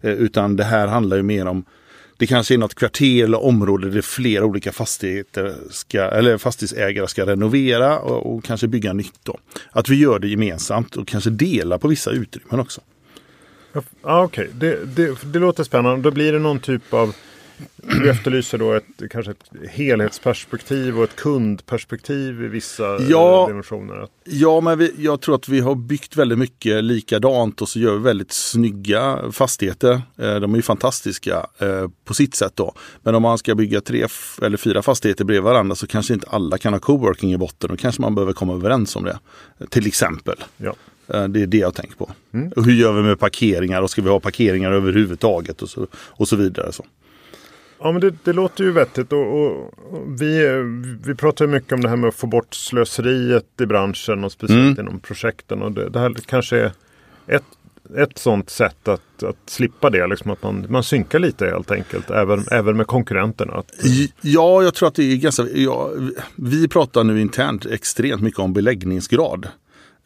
utan 0.00 0.56
det 0.56 0.64
här 0.64 0.86
handlar 0.86 1.16
ju 1.16 1.22
mer 1.22 1.46
om 1.46 1.64
det 2.16 2.26
kanske 2.26 2.54
är 2.54 2.58
något 2.58 2.74
kvarter 2.74 3.24
eller 3.24 3.44
område 3.44 3.90
där 3.90 4.02
flera 4.02 4.44
olika 4.44 4.72
fastigheter 4.72 5.54
ska, 5.70 6.00
eller 6.00 6.38
fastighetsägare 6.38 7.08
ska 7.08 7.26
renovera 7.26 7.98
och, 7.98 8.36
och 8.36 8.44
kanske 8.44 8.68
bygga 8.68 8.92
nytt. 8.92 9.20
Då. 9.22 9.38
Att 9.70 9.88
vi 9.88 9.96
gör 9.96 10.18
det 10.18 10.28
gemensamt 10.28 10.96
och 10.96 11.08
kanske 11.08 11.30
dela 11.30 11.78
på 11.78 11.88
vissa 11.88 12.10
utrymmen 12.10 12.60
också. 12.60 12.80
Ja, 14.02 14.24
Okej, 14.24 14.44
okay. 14.44 14.58
det, 14.58 14.84
det, 14.84 15.32
det 15.32 15.38
låter 15.38 15.64
spännande. 15.64 16.02
Då 16.02 16.10
blir 16.10 16.32
det 16.32 16.38
någon 16.38 16.60
typ 16.60 16.94
av 16.94 17.14
du 17.76 18.10
efterlyser 18.10 18.58
då 18.58 18.72
ett, 18.72 18.84
kanske 19.10 19.30
ett 19.30 19.70
helhetsperspektiv 19.70 20.98
och 20.98 21.04
ett 21.04 21.16
kundperspektiv 21.16 22.44
i 22.44 22.48
vissa 22.48 23.02
ja, 23.02 23.46
dimensioner. 23.48 24.08
Ja, 24.24 24.60
men 24.60 24.78
vi, 24.78 24.94
jag 24.98 25.20
tror 25.20 25.34
att 25.34 25.48
vi 25.48 25.60
har 25.60 25.74
byggt 25.74 26.16
väldigt 26.16 26.38
mycket 26.38 26.84
likadant 26.84 27.62
och 27.62 27.68
så 27.68 27.78
gör 27.78 27.92
vi 27.92 27.98
väldigt 27.98 28.32
snygga 28.32 29.32
fastigheter. 29.32 30.02
Eh, 30.16 30.34
de 30.34 30.52
är 30.52 30.56
ju 30.56 30.62
fantastiska 30.62 31.46
eh, 31.58 31.88
på 32.04 32.14
sitt 32.14 32.34
sätt 32.34 32.52
då. 32.54 32.74
Men 33.02 33.14
om 33.14 33.22
man 33.22 33.38
ska 33.38 33.54
bygga 33.54 33.80
tre 33.80 34.06
eller 34.42 34.56
fyra 34.56 34.82
fastigheter 34.82 35.24
bredvid 35.24 35.44
varandra 35.44 35.76
så 35.76 35.86
kanske 35.86 36.14
inte 36.14 36.26
alla 36.30 36.58
kan 36.58 36.72
ha 36.72 36.80
coworking 36.80 37.32
i 37.32 37.38
botten. 37.38 37.70
Då 37.70 37.76
kanske 37.76 38.02
man 38.02 38.14
behöver 38.14 38.32
komma 38.32 38.54
överens 38.54 38.96
om 38.96 39.04
det. 39.04 39.18
Till 39.70 39.86
exempel. 39.86 40.44
Ja. 40.56 40.74
Eh, 41.08 41.24
det 41.24 41.42
är 41.42 41.46
det 41.46 41.58
jag 41.58 41.74
tänker 41.74 41.96
på. 41.96 42.10
Mm. 42.32 42.52
Och 42.56 42.64
hur 42.64 42.72
gör 42.72 42.92
vi 42.92 43.02
med 43.02 43.18
parkeringar 43.18 43.82
och 43.82 43.90
ska 43.90 44.02
vi 44.02 44.08
ha 44.08 44.20
parkeringar 44.20 44.72
överhuvudtaget 44.72 45.62
och 45.62 45.68
så, 45.68 45.86
och 45.94 46.28
så 46.28 46.36
vidare. 46.36 46.72
Så. 46.72 46.84
Ja 47.80 47.92
men 47.92 48.00
det, 48.00 48.14
det, 48.24 48.32
låter 48.32 48.64
ju 48.64 48.72
vettigt 48.72 49.12
och, 49.12 49.42
och, 49.42 49.74
och, 49.92 50.22
vi, 50.22 50.48
vi 51.04 51.14
pratar 51.14 51.46
mycket 51.46 51.72
om 51.72 51.80
det 51.80 51.88
här 51.88 51.96
med 51.96 52.08
att 52.08 52.14
få 52.14 52.26
bort 52.26 52.54
slöseriet 52.54 53.60
i 53.60 53.66
branschen 53.66 54.24
och 54.24 54.32
speciellt 54.32 54.78
mm. 54.78 54.86
inom 54.86 55.00
projekten. 55.00 55.62
Och 55.62 55.72
det, 55.72 55.88
det, 55.88 55.98
här 55.98 56.14
kanske 56.26 56.56
är 56.56 56.72
ett, 57.26 57.44
ett 57.96 58.18
sånt 58.18 58.50
sätt 58.50 58.88
att, 58.88 59.22
att 59.22 59.36
slippa 59.46 59.90
det. 59.90 60.06
Liksom 60.06 60.30
att 60.30 60.42
man, 60.42 60.66
man 60.68 60.82
synkar 60.82 61.18
lite 61.18 61.46
helt 61.46 61.70
enkelt. 61.70 62.10
Även, 62.10 62.44
även 62.50 62.76
med 62.76 62.86
konkurrenterna. 62.86 63.52
Att, 63.52 63.70
ja, 64.20 64.62
jag 64.62 64.74
tror 64.74 64.88
att 64.88 64.94
det 64.94 65.12
är 65.12 65.16
ganska... 65.16 65.42
Ja, 65.54 65.90
vi 66.36 66.68
pratar 66.68 67.04
nu 67.04 67.20
internt 67.20 67.66
extremt 67.66 68.22
mycket 68.22 68.40
om 68.40 68.52
beläggningsgrad. 68.52 69.48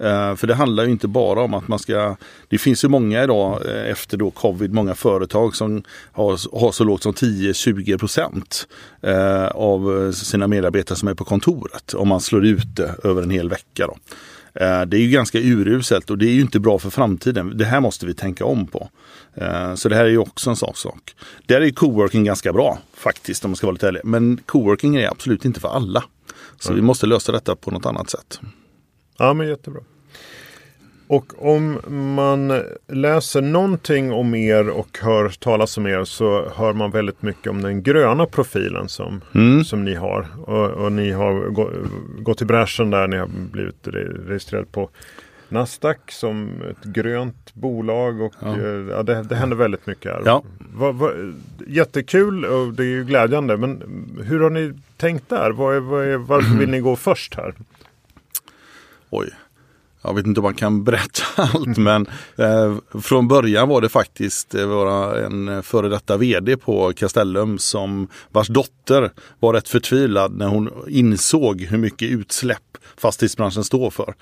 Uh, 0.00 0.34
för 0.34 0.46
det 0.46 0.54
handlar 0.54 0.84
ju 0.84 0.90
inte 0.90 1.08
bara 1.08 1.42
om 1.42 1.54
att 1.54 1.68
man 1.68 1.78
ska... 1.78 2.16
Det 2.48 2.58
finns 2.58 2.84
ju 2.84 2.88
många 2.88 3.24
idag 3.24 3.62
uh, 3.66 3.90
efter 3.90 4.16
då 4.16 4.30
covid, 4.30 4.72
många 4.72 4.94
företag 4.94 5.56
som 5.56 5.82
har, 6.12 6.60
har 6.60 6.72
så 6.72 6.84
lågt 6.84 7.02
som 7.02 7.12
10-20 7.12 7.98
procent 7.98 8.68
uh, 9.06 9.46
av 9.46 10.12
sina 10.12 10.48
medarbetare 10.48 10.98
som 10.98 11.08
är 11.08 11.14
på 11.14 11.24
kontoret. 11.24 11.94
Om 11.94 12.08
man 12.08 12.20
slår 12.20 12.44
ut 12.46 12.76
det 12.76 12.94
över 13.04 13.22
en 13.22 13.30
hel 13.30 13.48
vecka. 13.48 13.86
Då. 13.86 13.96
Det 14.86 14.96
är 14.96 15.00
ju 15.00 15.10
ganska 15.10 15.38
uruselt 15.38 16.10
och 16.10 16.18
det 16.18 16.26
är 16.26 16.32
ju 16.32 16.40
inte 16.40 16.60
bra 16.60 16.78
för 16.78 16.90
framtiden. 16.90 17.58
Det 17.58 17.64
här 17.64 17.80
måste 17.80 18.06
vi 18.06 18.14
tänka 18.14 18.44
om 18.44 18.66
på. 18.66 18.88
Så 19.74 19.88
det 19.88 19.96
här 19.96 20.04
är 20.04 20.08
ju 20.08 20.18
också 20.18 20.50
en 20.50 20.56
sån 20.56 20.74
sak. 20.74 21.14
Där 21.46 21.60
är 21.60 21.70
coworking 21.70 22.24
ganska 22.24 22.52
bra 22.52 22.78
faktiskt 22.94 23.44
om 23.44 23.50
man 23.50 23.56
ska 23.56 23.66
vara 23.66 23.72
lite 23.72 23.88
ärlig. 23.88 24.00
Men 24.04 24.40
coworking 24.46 24.96
är 24.96 25.08
absolut 25.08 25.44
inte 25.44 25.60
för 25.60 25.68
alla. 25.68 26.04
Så 26.60 26.68
mm. 26.68 26.80
vi 26.80 26.86
måste 26.86 27.06
lösa 27.06 27.32
detta 27.32 27.56
på 27.56 27.70
något 27.70 27.86
annat 27.86 28.10
sätt. 28.10 28.40
Ja 29.22 29.34
men 29.34 29.48
jättebra. 29.48 29.80
Och 31.06 31.52
om 31.52 31.80
man 32.14 32.62
läser 32.88 33.40
någonting 33.40 34.12
om 34.12 34.34
er 34.34 34.68
och 34.68 34.98
hör 35.02 35.28
talas 35.28 35.78
om 35.78 35.86
er 35.86 36.04
så 36.04 36.48
hör 36.54 36.72
man 36.72 36.90
väldigt 36.90 37.22
mycket 37.22 37.50
om 37.50 37.62
den 37.62 37.82
gröna 37.82 38.26
profilen 38.26 38.88
som, 38.88 39.20
mm. 39.34 39.64
som 39.64 39.84
ni 39.84 39.94
har. 39.94 40.26
Och, 40.44 40.70
och 40.70 40.92
ni 40.92 41.10
har 41.10 41.50
gå, 41.50 41.70
gått 42.18 42.42
i 42.42 42.44
bräschen 42.44 42.90
där, 42.90 43.08
ni 43.08 43.16
har 43.16 43.26
blivit 43.26 43.88
registrerad 44.28 44.72
på 44.72 44.90
Nasdaq 45.48 46.12
som 46.12 46.62
ett 46.70 46.84
grönt 46.84 47.54
bolag 47.54 48.20
och 48.20 48.34
ja. 48.40 48.58
Eh, 48.58 48.86
ja 48.90 49.02
det, 49.02 49.22
det 49.22 49.34
händer 49.34 49.56
väldigt 49.56 49.86
mycket 49.86 50.12
här. 50.12 50.22
Ja. 50.24 50.42
Va, 50.74 50.92
va, 50.92 51.10
jättekul 51.66 52.44
och 52.44 52.72
det 52.72 52.82
är 52.82 52.86
ju 52.86 53.04
glädjande 53.04 53.56
men 53.56 53.82
hur 54.24 54.40
har 54.40 54.50
ni 54.50 54.72
tänkt 54.96 55.28
där? 55.28 55.50
Vad 55.50 55.76
är, 55.76 55.80
vad 55.80 56.04
är, 56.04 56.16
varför 56.16 56.58
vill 56.58 56.70
ni 56.70 56.80
gå 56.80 56.96
först 56.96 57.34
här? 57.34 57.54
Oj, 59.14 59.30
jag 60.02 60.14
vet 60.14 60.26
inte 60.26 60.40
om 60.40 60.44
man 60.44 60.54
kan 60.54 60.84
berätta 60.88 61.22
allt 61.36 61.76
men 61.76 62.06
eh, 62.36 62.76
från 63.02 63.28
början 63.28 63.68
var 63.68 63.80
det 63.80 63.88
faktiskt 63.88 64.54
eh, 64.54 65.24
en 65.24 65.48
eh, 65.48 65.62
före 65.62 65.88
detta 65.88 66.16
vd 66.16 66.56
på 66.56 66.92
Castellum 66.92 67.58
som 67.58 68.08
vars 68.30 68.48
dotter 68.48 69.10
var 69.40 69.54
rätt 69.54 69.68
förtvivlad 69.68 70.36
när 70.36 70.46
hon 70.46 70.70
insåg 70.88 71.60
hur 71.60 71.78
mycket 71.78 72.10
utsläpp 72.10 72.78
fastighetsbranschen 72.96 73.64
står 73.64 73.90
för. 73.90 74.14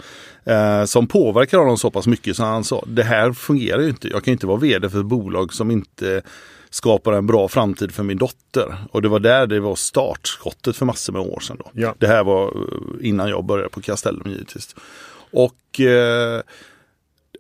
Eh, 0.45 0.85
som 0.85 1.07
påverkar 1.07 1.59
honom 1.59 1.79
så 1.79 1.91
pass 1.91 2.07
mycket 2.07 2.37
så 2.37 2.45
han 2.45 2.65
sa 2.65 2.85
det 2.87 3.03
här 3.03 3.33
fungerar 3.33 3.81
ju 3.81 3.89
inte. 3.89 4.09
Jag 4.09 4.25
kan 4.25 4.33
inte 4.33 4.47
vara 4.47 4.59
vd 4.59 4.91
för 4.91 5.01
ett 5.01 5.07
bolag 5.07 5.53
som 5.53 5.71
inte 5.71 6.23
skapar 6.71 7.13
en 7.13 7.27
bra 7.27 7.49
framtid 7.49 7.93
för 7.93 8.03
min 8.03 8.19
dotter. 8.19 8.77
Och 8.91 9.03
det 9.03 9.09
var 9.09 9.21
där 9.21 9.47
det 9.47 9.61
var 9.61 9.77
startskottet 9.77 10.77
för 10.77 10.87
massor 10.87 11.13
med 11.13 11.23
år 11.23 11.41
sedan. 11.41 11.57
Då. 11.59 11.71
Ja. 11.73 11.95
Det 11.99 12.07
här 12.07 12.25
var 12.25 12.47
eh, 12.47 13.09
innan 13.09 13.29
jag 13.29 13.45
började 13.45 13.69
på 13.69 13.81
Castellum 13.81 14.31
givetvis. 14.31 14.77
Och, 15.33 15.81
eh, 15.81 16.43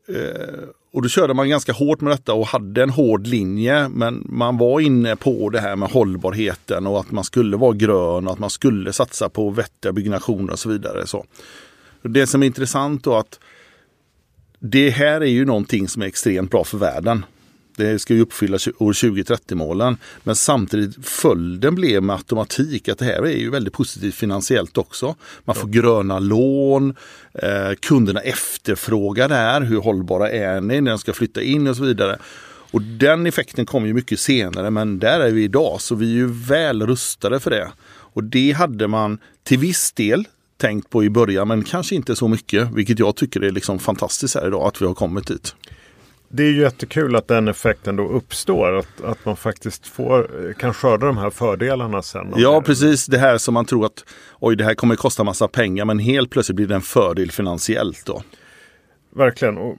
eh, 0.08 0.68
och 0.92 1.02
då 1.02 1.08
körde 1.08 1.34
man 1.34 1.48
ganska 1.48 1.72
hårt 1.72 2.00
med 2.00 2.12
detta 2.12 2.34
och 2.34 2.46
hade 2.46 2.82
en 2.82 2.90
hård 2.90 3.26
linje. 3.26 3.88
Men 3.88 4.26
man 4.28 4.58
var 4.58 4.80
inne 4.80 5.16
på 5.16 5.50
det 5.50 5.60
här 5.60 5.76
med 5.76 5.90
hållbarheten 5.90 6.86
och 6.86 7.00
att 7.00 7.10
man 7.10 7.24
skulle 7.24 7.56
vara 7.56 7.72
grön 7.72 8.26
och 8.26 8.32
att 8.32 8.38
man 8.38 8.50
skulle 8.50 8.92
satsa 8.92 9.28
på 9.28 9.50
vettiga 9.50 9.92
byggnationer 9.92 10.52
och 10.52 10.58
så 10.58 10.68
vidare. 10.68 11.06
Så. 11.06 11.24
Det 12.02 12.26
som 12.26 12.42
är 12.42 12.46
intressant 12.46 13.04
då 13.04 13.16
att 13.16 13.40
det 14.58 14.90
här 14.90 15.20
är 15.20 15.26
ju 15.26 15.44
någonting 15.44 15.88
som 15.88 16.02
är 16.02 16.06
extremt 16.06 16.50
bra 16.50 16.64
för 16.64 16.78
världen. 16.78 17.24
Det 17.84 17.98
ska 17.98 18.14
ju 18.14 18.20
uppfylla 18.20 18.54
år 18.78 18.92
2030-målen. 18.92 19.96
Men 20.22 20.36
samtidigt 20.36 21.06
följden 21.06 21.74
blev 21.74 22.02
med 22.02 22.16
automatik 22.16 22.88
att 22.88 22.98
det 22.98 23.04
här 23.04 23.26
är 23.26 23.36
ju 23.36 23.50
väldigt 23.50 23.72
positivt 23.72 24.14
finansiellt 24.14 24.78
också. 24.78 25.14
Man 25.44 25.56
får 25.56 25.68
gröna 25.68 26.18
lån, 26.18 26.96
eh, 27.34 27.74
kunderna 27.80 28.20
efterfrågar 28.20 29.28
det 29.28 29.34
här, 29.34 29.60
hur 29.60 29.80
hållbara 29.80 30.30
är 30.30 30.60
ni 30.60 30.80
när 30.80 30.90
de 30.90 30.98
ska 30.98 31.12
flytta 31.12 31.42
in 31.42 31.66
och 31.66 31.76
så 31.76 31.82
vidare. 31.82 32.18
Och 32.72 32.82
den 32.82 33.26
effekten 33.26 33.66
kommer 33.66 33.86
ju 33.86 33.94
mycket 33.94 34.20
senare 34.20 34.70
men 34.70 34.98
där 34.98 35.20
är 35.20 35.30
vi 35.30 35.44
idag 35.44 35.80
så 35.80 35.94
vi 35.94 36.06
är 36.06 36.16
ju 36.16 36.32
väl 36.32 36.86
rustade 36.86 37.40
för 37.40 37.50
det. 37.50 37.70
Och 37.88 38.24
det 38.24 38.52
hade 38.52 38.88
man 38.88 39.18
till 39.42 39.58
viss 39.58 39.92
del 39.92 40.24
tänkt 40.60 40.90
på 40.90 41.04
i 41.04 41.10
början 41.10 41.48
men 41.48 41.64
kanske 41.64 41.94
inte 41.94 42.16
så 42.16 42.28
mycket. 42.28 42.68
Vilket 42.74 42.98
jag 42.98 43.16
tycker 43.16 43.40
är 43.40 43.50
liksom 43.50 43.78
fantastiskt 43.78 44.34
här 44.34 44.46
idag 44.46 44.66
att 44.66 44.82
vi 44.82 44.86
har 44.86 44.94
kommit 44.94 45.26
dit. 45.26 45.54
Det 46.32 46.42
är 46.42 46.46
ju 46.46 46.60
jättekul 46.60 47.16
att 47.16 47.28
den 47.28 47.48
effekten 47.48 47.96
då 47.96 48.08
uppstår. 48.08 48.78
Att, 48.78 49.04
att 49.04 49.24
man 49.24 49.36
faktiskt 49.36 49.86
får, 49.86 50.52
kan 50.58 50.74
skörda 50.74 51.06
de 51.06 51.18
här 51.18 51.30
fördelarna 51.30 52.02
sen. 52.02 52.32
Ja 52.36 52.62
precis, 52.62 53.06
det 53.06 53.18
här 53.18 53.38
som 53.38 53.54
man 53.54 53.64
tror 53.64 53.86
att 53.86 54.04
oj 54.38 54.56
det 54.56 54.64
här 54.64 54.74
kommer 54.74 54.96
kosta 54.96 55.24
massa 55.24 55.48
pengar 55.48 55.84
men 55.84 55.98
helt 55.98 56.30
plötsligt 56.30 56.56
blir 56.56 56.66
det 56.66 56.74
en 56.74 56.80
fördel 56.80 57.30
finansiellt 57.30 58.06
då. 58.06 58.22
Verkligen. 59.10 59.58
Och, 59.58 59.76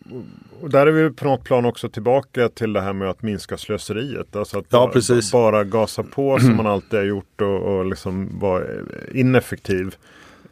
och, 0.62 0.70
där 0.70 0.88
är 0.88 0.92
vi 0.92 1.10
på 1.10 1.26
något 1.26 1.44
plan 1.44 1.66
också 1.66 1.90
tillbaka 1.90 2.50
till 2.50 2.74
det 2.74 2.82
här 2.82 2.94
med 2.94 3.10
att 3.10 3.22
minska 3.22 3.58
slöseriet. 3.58 4.36
Alltså 4.36 4.60
att 4.60 4.70
bara, 4.70 5.22
bara 5.32 5.64
gasa 5.64 6.04
på 6.04 6.40
som 6.40 6.56
man 6.58 6.68
alltid 6.68 7.00
har 7.00 7.06
gjort 7.06 7.42
och, 7.42 7.62
och 7.62 7.86
liksom 7.86 8.40
vara 8.40 8.64
ineffektiv. 9.12 9.96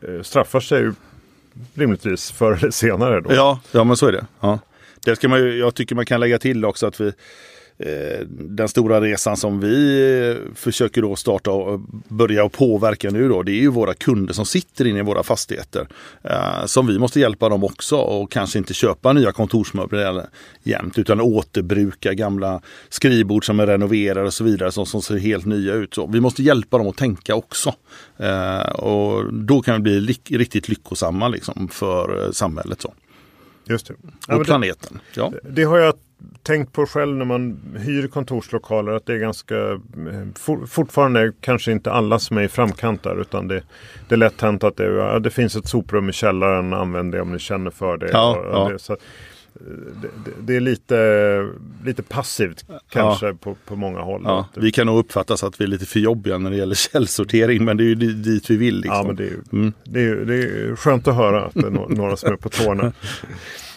Eh, 0.02 0.22
straffar 0.22 0.60
sig 0.60 0.82
ju 0.82 0.94
rimligtvis 1.74 2.32
förr 2.32 2.52
eller 2.52 2.72
senare. 2.72 3.22
Då. 3.22 3.34
Ja, 3.34 3.60
ja 3.72 3.84
men 3.84 3.98
så 3.98 4.08
är 4.08 4.12
det. 4.12 4.26
Ja. 4.40 4.60
Det 5.06 5.16
ska 5.16 5.30
man 5.30 5.40
ju, 5.40 5.58
jag 5.58 5.76
tycker 5.76 5.96
man 5.96 6.06
kan 6.06 6.20
lägga 6.20 6.40
till 6.40 6.66
också 6.66 6.88
att 6.88 7.02
vi 7.02 7.12
Eh, 7.84 8.26
den 8.30 8.68
stora 8.68 9.02
resan 9.02 9.38
som 9.38 9.60
vi 9.60 10.02
eh, 10.30 10.56
försöker 10.56 11.02
då 11.02 11.16
starta 11.16 11.52
och 11.52 11.80
börja 12.08 12.44
och 12.44 12.52
påverka 12.52 13.10
nu 13.10 13.30
då, 13.30 13.44
det 13.44 13.52
är 13.52 13.62
ju 13.62 13.68
våra 13.68 13.94
kunder 13.94 14.34
som 14.34 14.46
sitter 14.46 14.88
inne 14.88 15.00
i 15.00 15.02
våra 15.02 15.24
fastigheter. 15.24 15.88
Eh, 16.24 16.66
som 16.66 16.88
vi 16.88 17.00
måste 17.00 17.20
hjälpa 17.20 17.50
dem 17.50 17.64
också 17.64 17.96
och 17.96 18.32
kanske 18.32 18.60
inte 18.60 18.74
köpa 18.74 19.14
nya 19.14 19.32
kontorsmöbler 19.32 20.26
jämt 20.64 20.98
utan 20.98 21.22
återbruka 21.22 22.14
gamla 22.14 22.62
skrivbord 22.90 23.46
som 23.46 23.60
är 23.60 23.68
renoverade 23.68 24.26
och 24.26 24.34
så 24.34 24.44
vidare 24.44 24.72
som, 24.72 24.86
som 24.86 25.02
ser 25.02 25.18
helt 25.18 25.46
nya 25.46 25.74
ut. 25.74 25.94
Så 25.94 26.08
vi 26.08 26.20
måste 26.20 26.44
hjälpa 26.44 26.78
dem 26.78 26.88
att 26.88 26.98
tänka 26.98 27.36
också. 27.36 27.74
Eh, 28.18 28.70
och 28.70 29.34
då 29.34 29.62
kan 29.62 29.76
vi 29.76 29.82
bli 29.82 30.16
riktigt 30.38 30.70
lyckosamma 30.70 31.28
liksom 31.28 31.68
för 31.68 32.26
eh, 32.26 32.32
samhället. 32.32 32.82
Så. 32.82 32.94
Just 33.70 33.88
det. 33.88 34.36
Och 34.36 34.46
planeten. 34.46 35.00
Ja. 35.16 35.34
Det, 35.44 35.64
har 35.64 35.78
jag 35.78 35.94
tänkt 36.44 36.74
på 36.74 36.86
själv 36.86 37.18
när 37.18 37.26
man 37.26 37.60
hyr 37.78 38.08
kontorslokaler 38.08 38.92
att 38.92 39.06
det 39.06 39.14
är 39.14 39.18
ganska 39.18 39.56
for, 40.36 40.66
fortfarande 40.66 41.34
kanske 41.42 41.72
inte 41.72 41.92
alla 41.92 42.20
som 42.20 42.38
är 42.38 42.42
i 42.42 42.48
framkant 42.48 43.04
där 43.04 43.22
utan 43.22 43.48
det, 43.48 43.64
det 44.08 44.16
är 44.16 44.18
lätt 44.18 44.42
hänt 44.42 44.64
att 44.64 44.78
det, 44.78 44.86
ja, 44.86 45.20
det 45.20 45.30
finns 45.30 45.56
ett 45.56 45.68
soprum 45.68 46.10
i 46.10 46.14
källaren, 46.14 46.74
använd 46.74 47.12
det 47.12 47.22
om 47.22 47.32
ni 47.32 47.40
känner 47.40 47.72
för 47.72 47.98
det. 47.98 48.10
Ja, 48.12 48.38
och, 48.38 48.56
ja. 48.56 48.70
det 48.70 48.80
så, 48.80 48.98
det, 50.02 50.32
det, 50.42 50.56
är 50.56 50.60
lite, 50.60 51.50
lite 51.86 52.04
passivt 52.04 52.66
kanske 52.90 53.28
ja. 53.28 53.34
på, 53.34 53.56
på 53.66 53.76
många 53.76 54.00
håll. 54.00 54.22
Ja. 54.26 54.50
Vi 54.56 54.72
kan 54.72 54.88
nog 54.88 55.00
uppfattas 55.00 55.44
att 55.44 55.62
vi 55.62 55.66
är 55.66 55.68
lite 55.68 55.86
för 55.86 56.00
jobbiga 56.00 56.38
när 56.38 56.50
det 56.50 56.58
gäller 56.58 56.76
källsortering 56.92 57.66
men 57.66 57.78
det 57.78 57.84
är 57.84 57.86
ju 57.86 57.96
dit 57.96 58.50
vi 58.50 58.58
vill. 58.58 58.76
Liksom. 58.76 58.96
Ja, 58.96 59.04
men 59.04 59.16
det, 59.16 59.28
är, 59.28 59.38
mm. 59.52 59.74
det, 59.84 60.02
är, 60.02 60.16
det 60.16 60.36
är 60.36 60.76
skönt 60.76 61.08
att 61.08 61.16
höra 61.16 61.46
att 61.46 61.54
det 61.54 61.68
är 61.68 61.70
några 61.96 62.18
som 62.18 62.34
är 62.34 62.36
på 62.36 62.50
tårna. 62.50 62.94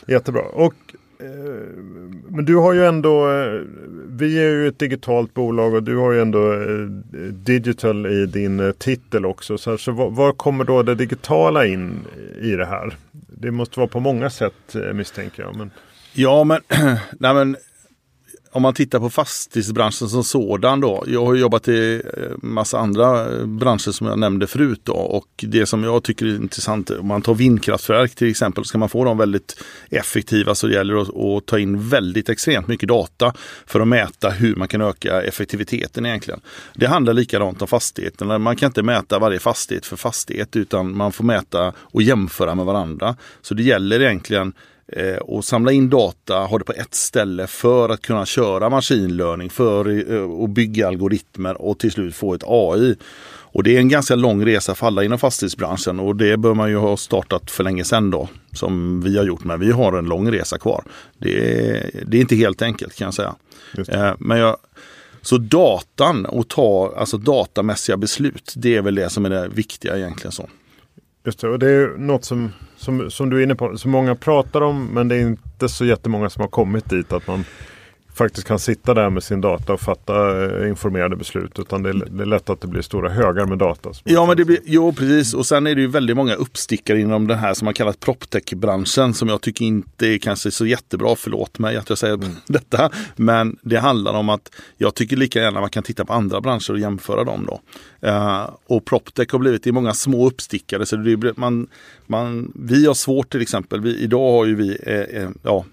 Jättebra. 0.07 0.43
Och 0.43 0.75
Eh, 1.23 1.83
men 2.29 2.45
du 2.45 2.57
har 2.57 2.73
ju 2.73 2.87
ändå, 2.87 3.31
eh, 3.31 3.61
vi 4.09 4.39
är 4.39 4.51
ju 4.51 4.69
ett 4.69 4.79
digitalt 4.79 5.35
bolag 5.35 5.75
och 5.75 5.83
du 5.83 5.97
har 5.97 6.13
ju 6.13 6.21
ändå 6.21 6.53
eh, 6.53 6.87
digital 7.33 8.07
i 8.07 8.27
din 8.27 8.73
titel 8.79 9.27
också. 9.27 9.59
Så, 9.59 9.79
så 9.79 9.93
var, 9.93 10.11
var, 10.11 10.33
kommer 10.33 10.65
då 10.65 10.83
det 10.83 10.95
digitala 10.95 11.67
in 11.67 12.01
i 12.41 12.51
det 12.51 12.67
här? 12.67 12.97
Det 13.43 13.51
måste 13.51 13.81
vara 13.81 13.89
på 13.89 14.01
många 14.01 14.31
sätt 14.31 14.75
eh, 14.75 14.93
misstänker 14.93 15.43
jag. 15.43 15.57
Men... 15.57 15.71
Ja, 16.13 16.45
men, 16.45 16.61
nej, 17.19 17.35
men 17.35 17.57
om 18.53 18.63
man 18.63 18.75
tittar 18.75 18.99
på 18.99 19.11
fastighetsbranschen 19.11 20.09
som 20.09 20.25
sådan 20.25 20.81
då. 20.81 21.05
Jag 21.07 21.27
har 21.27 21.35
jobbat 21.35 21.69
i 21.69 22.03
eh, 22.17 22.23
massa 22.43 22.79
andra 22.79 23.33
eh, 23.33 23.47
branscher 23.47 23.91
som 23.91 24.07
jag 24.07 24.19
nämnde 24.19 24.47
förut 24.47 24.81
då. 24.85 24.93
Och 24.93 25.27
det 25.37 25.67
som 25.67 25.85
jag 25.85 26.03
tycker 26.03 26.27
är 26.27 26.35
intressant, 26.37 26.91
om 26.91 27.07
man 27.07 27.23
tar 27.23 27.35
vindkraftverk 27.35 28.15
till 28.15 28.31
exempel, 28.31 28.65
ska 28.65 28.79
man 28.79 28.89
få 28.89 29.05
dem 29.05 29.19
väldigt 29.19 29.63
effektiva 29.91 30.55
så 30.55 30.67
det 30.67 30.75
gäller 30.75 31.03
att, 31.03 31.17
att 31.17 31.47
ta 31.47 31.59
in 31.59 31.89
väldigt 31.89 32.29
extremt 32.29 32.69
mycket 32.69 32.89
data 32.89 33.35
för 33.67 33.81
att 33.81 33.89
mäta 33.89 34.31
hur 34.31 34.57
man 34.57 34.69
kan 34.69 34.81
öka 34.81 35.23
effektiviteten 35.23 36.07
egentligen. 36.07 36.41
Det 36.75 36.87
handlar 36.87 37.13
likadant 37.13 37.63
om 37.63 37.69
fastigheterna. 37.69 38.39
Man 38.39 38.57
kan 38.57 38.67
inte 38.67 38.83
mäta 38.83 39.19
varje 39.19 39.39
fastighet 39.39 39.87
för 39.87 39.97
fastighet 39.97 40.57
utan 40.57 40.97
man 40.97 41.13
får 41.13 41.25
mäta 41.25 41.73
och 41.79 42.03
jämföra 42.03 42.55
med 42.55 42.65
varandra. 42.65 43.17
Så 43.43 43.55
det 43.55 43.63
gäller 43.63 44.01
egentligen 44.01 44.53
och 45.21 45.45
samla 45.45 45.73
in 45.73 45.91
data, 45.91 46.39
ha 46.39 46.59
det 46.59 46.65
på 46.65 46.73
ett 46.73 46.95
ställe 46.95 47.47
för 47.47 47.89
att 47.89 48.03
kunna 48.03 48.27
köra 48.27 48.71
maskinlärning, 48.71 49.51
för 49.51 50.13
eh, 50.13 50.45
att 50.45 50.51
bygga 50.51 50.89
algoritmer 50.89 51.63
och 51.63 51.79
till 51.79 51.93
slut 51.93 52.15
få 52.15 52.35
ett 52.35 52.43
AI. 52.47 52.97
Och 53.55 53.63
det 53.63 53.77
är 53.77 53.79
en 53.79 53.89
ganska 53.89 54.15
lång 54.15 54.47
resa 54.47 54.75
för 54.75 54.87
alla 54.87 55.05
inom 55.05 55.19
fastighetsbranschen 55.19 56.01
och 56.01 56.17
det 56.17 56.37
bör 56.37 56.55
man 56.55 56.71
ju 56.71 56.77
ha 56.77 56.97
startat 56.97 57.51
för 57.51 57.65
länge 57.65 57.85
sedan 57.85 58.11
då. 58.11 58.29
Som 58.53 59.01
vi 59.01 59.19
har 59.19 59.25
gjort, 59.25 59.45
men 59.45 59.61
vi 59.61 59.71
har 59.71 59.93
en 59.93 60.05
lång 60.05 60.33
resa 60.33 60.59
kvar. 60.59 60.85
Det 61.19 61.61
är, 61.61 61.91
det 62.07 62.17
är 62.17 62.21
inte 62.21 62.37
helt 62.37 62.63
enkelt 62.63 62.95
kan 62.95 63.05
jag 63.05 63.15
säga. 63.15 63.35
Eh, 63.89 64.15
men 64.19 64.39
jag, 64.39 64.57
så 65.23 65.39
datan 65.39 66.27
och 66.27 66.49
ta 66.49 66.95
alltså 66.97 67.17
datamässiga 67.19 67.97
beslut, 67.97 68.53
det 68.57 68.77
är 68.77 68.83
väl 68.83 68.95
det 68.95 69.11
som 69.11 69.25
är 69.25 69.31
det 69.31 69.49
viktiga 69.49 69.97
egentligen. 69.97 70.33
så. 70.33 70.49
Just 71.25 71.41
det, 71.41 71.49
och 71.49 71.59
det 71.59 71.71
är 71.71 71.89
något 71.99 72.25
som, 72.25 72.53
som, 72.77 73.11
som 73.11 73.31
du 73.31 73.39
är 73.39 73.43
inne 73.43 73.55
på, 73.55 73.79
som 73.79 73.91
många 73.91 74.15
pratar 74.15 74.61
om 74.61 74.87
men 74.87 75.09
det 75.09 75.17
är 75.17 75.21
inte 75.21 75.69
så 75.69 75.85
jättemånga 75.85 76.31
som 76.31 76.41
har 76.41 76.49
kommit 76.49 76.91
dit 76.91 77.13
att 77.13 77.27
man 77.27 77.45
faktiskt 78.15 78.47
kan 78.47 78.59
sitta 78.59 78.95
där 78.95 79.11
med 79.11 79.23
sin 79.23 79.41
data 79.41 79.73
och 79.73 79.81
fatta 79.81 80.45
eh, 80.45 80.69
informerade 80.69 81.17
beslut. 81.17 81.59
Utan 81.59 81.83
det 81.83 81.91
är, 81.91 81.95
det 82.11 82.23
är 82.23 82.27
lätt 82.27 82.51
att 82.51 82.61
det 82.61 82.67
blir 82.67 82.83
stora 82.83 83.09
högar 83.09 83.47
med 83.47 83.59
data. 83.59 83.91
Ja, 84.05 84.27
men 84.27 84.37
det 84.37 84.45
blir, 84.45 84.59
jo, 84.65 84.93
precis. 84.93 85.35
Och 85.35 85.47
sen 85.47 85.67
är 85.67 85.75
det 85.75 85.81
ju 85.81 85.87
väldigt 85.87 86.17
många 86.17 86.35
uppstickare 86.35 87.01
inom 87.01 87.27
den 87.27 87.39
här 87.39 87.55
som 87.55 87.65
man 87.65 87.75
kallar 87.75 87.93
proptech-branschen 87.93 89.15
som 89.15 89.29
jag 89.29 89.41
tycker 89.41 89.65
inte 89.65 90.07
är 90.07 90.19
kanske 90.19 90.51
så 90.51 90.67
jättebra. 90.67 91.17
Förlåt 91.17 91.59
mig 91.59 91.77
att 91.77 91.89
jag 91.89 91.99
säger 91.99 92.15
mm. 92.15 92.31
detta. 92.47 92.91
Men 93.17 93.57
det 93.63 93.77
handlar 93.77 94.13
om 94.13 94.29
att 94.29 94.51
jag 94.77 94.95
tycker 94.95 95.17
lika 95.17 95.41
gärna 95.41 95.61
man 95.61 95.71
kan 95.71 95.83
titta 95.83 96.05
på 96.05 96.13
andra 96.13 96.41
branscher 96.41 96.71
och 96.71 96.79
jämföra 96.79 97.25
dem 97.25 97.47
då. 97.47 97.61
Uh, 98.09 98.51
och 98.67 98.85
proptech 98.85 99.33
har 99.33 99.39
blivit, 99.39 99.63
det 99.63 99.71
är 99.71 99.73
många 99.73 99.95
små 99.95 100.27
uppstickare. 100.27 100.87
Så 100.87 100.97
det 100.97 101.37
man, 101.37 101.67
man, 102.07 102.53
vi 102.55 102.87
har 102.87 102.95
svårt 102.95 103.31
till 103.31 103.43
exempel, 103.43 103.81
vi, 103.81 103.99
idag 103.99 104.33
har 104.33 104.47
ju 104.47 104.55
vi 104.55 104.79
eh, 104.83 105.23
eh, 105.23 105.31
ja, 105.43 105.65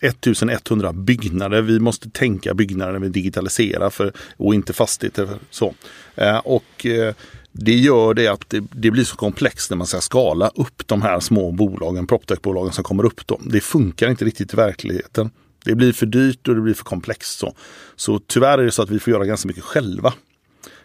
1100 0.00 0.92
byggnader. 0.92 1.62
Vi 1.62 1.79
måste 1.80 2.10
tänka 2.10 2.54
byggnader 2.54 2.92
när 2.92 3.00
vi 3.00 3.08
digitaliserar 3.08 3.90
för, 3.90 4.12
och 4.36 4.54
inte 4.54 4.72
fastigheter. 4.72 5.28
Så. 5.50 5.74
Eh, 6.14 6.38
och 6.38 6.86
eh, 6.86 7.14
det 7.52 7.74
gör 7.74 8.14
det 8.14 8.28
att 8.28 8.50
det, 8.50 8.64
det, 8.72 8.90
blir 8.90 9.04
så 9.04 9.16
komplext 9.16 9.70
när 9.70 9.76
man 9.76 9.86
ska 9.86 10.00
skala 10.00 10.48
upp 10.54 10.86
de 10.86 11.02
här 11.02 11.20
små 11.20 11.52
bolagen, 11.52 12.06
proptech-bolagen 12.06 12.72
som 12.72 12.84
kommer 12.84 13.04
upp. 13.04 13.26
Dem. 13.26 13.48
Det 13.52 13.60
funkar 13.60 14.10
inte 14.10 14.24
riktigt 14.24 14.52
i 14.54 14.56
verkligheten. 14.56 15.30
Det 15.64 15.74
blir 15.74 15.92
för 15.92 16.06
dyrt 16.06 16.48
och 16.48 16.54
det 16.54 16.60
blir 16.60 16.74
för 16.74 16.84
komplext. 16.84 17.38
Så, 17.38 17.54
så 17.96 18.18
tyvärr 18.18 18.58
är 18.58 18.64
det 18.64 18.70
så 18.70 18.82
att 18.82 18.90
vi 18.90 18.98
får 18.98 19.12
göra 19.12 19.24
ganska 19.24 19.48
mycket 19.48 19.64
själva. 19.64 20.14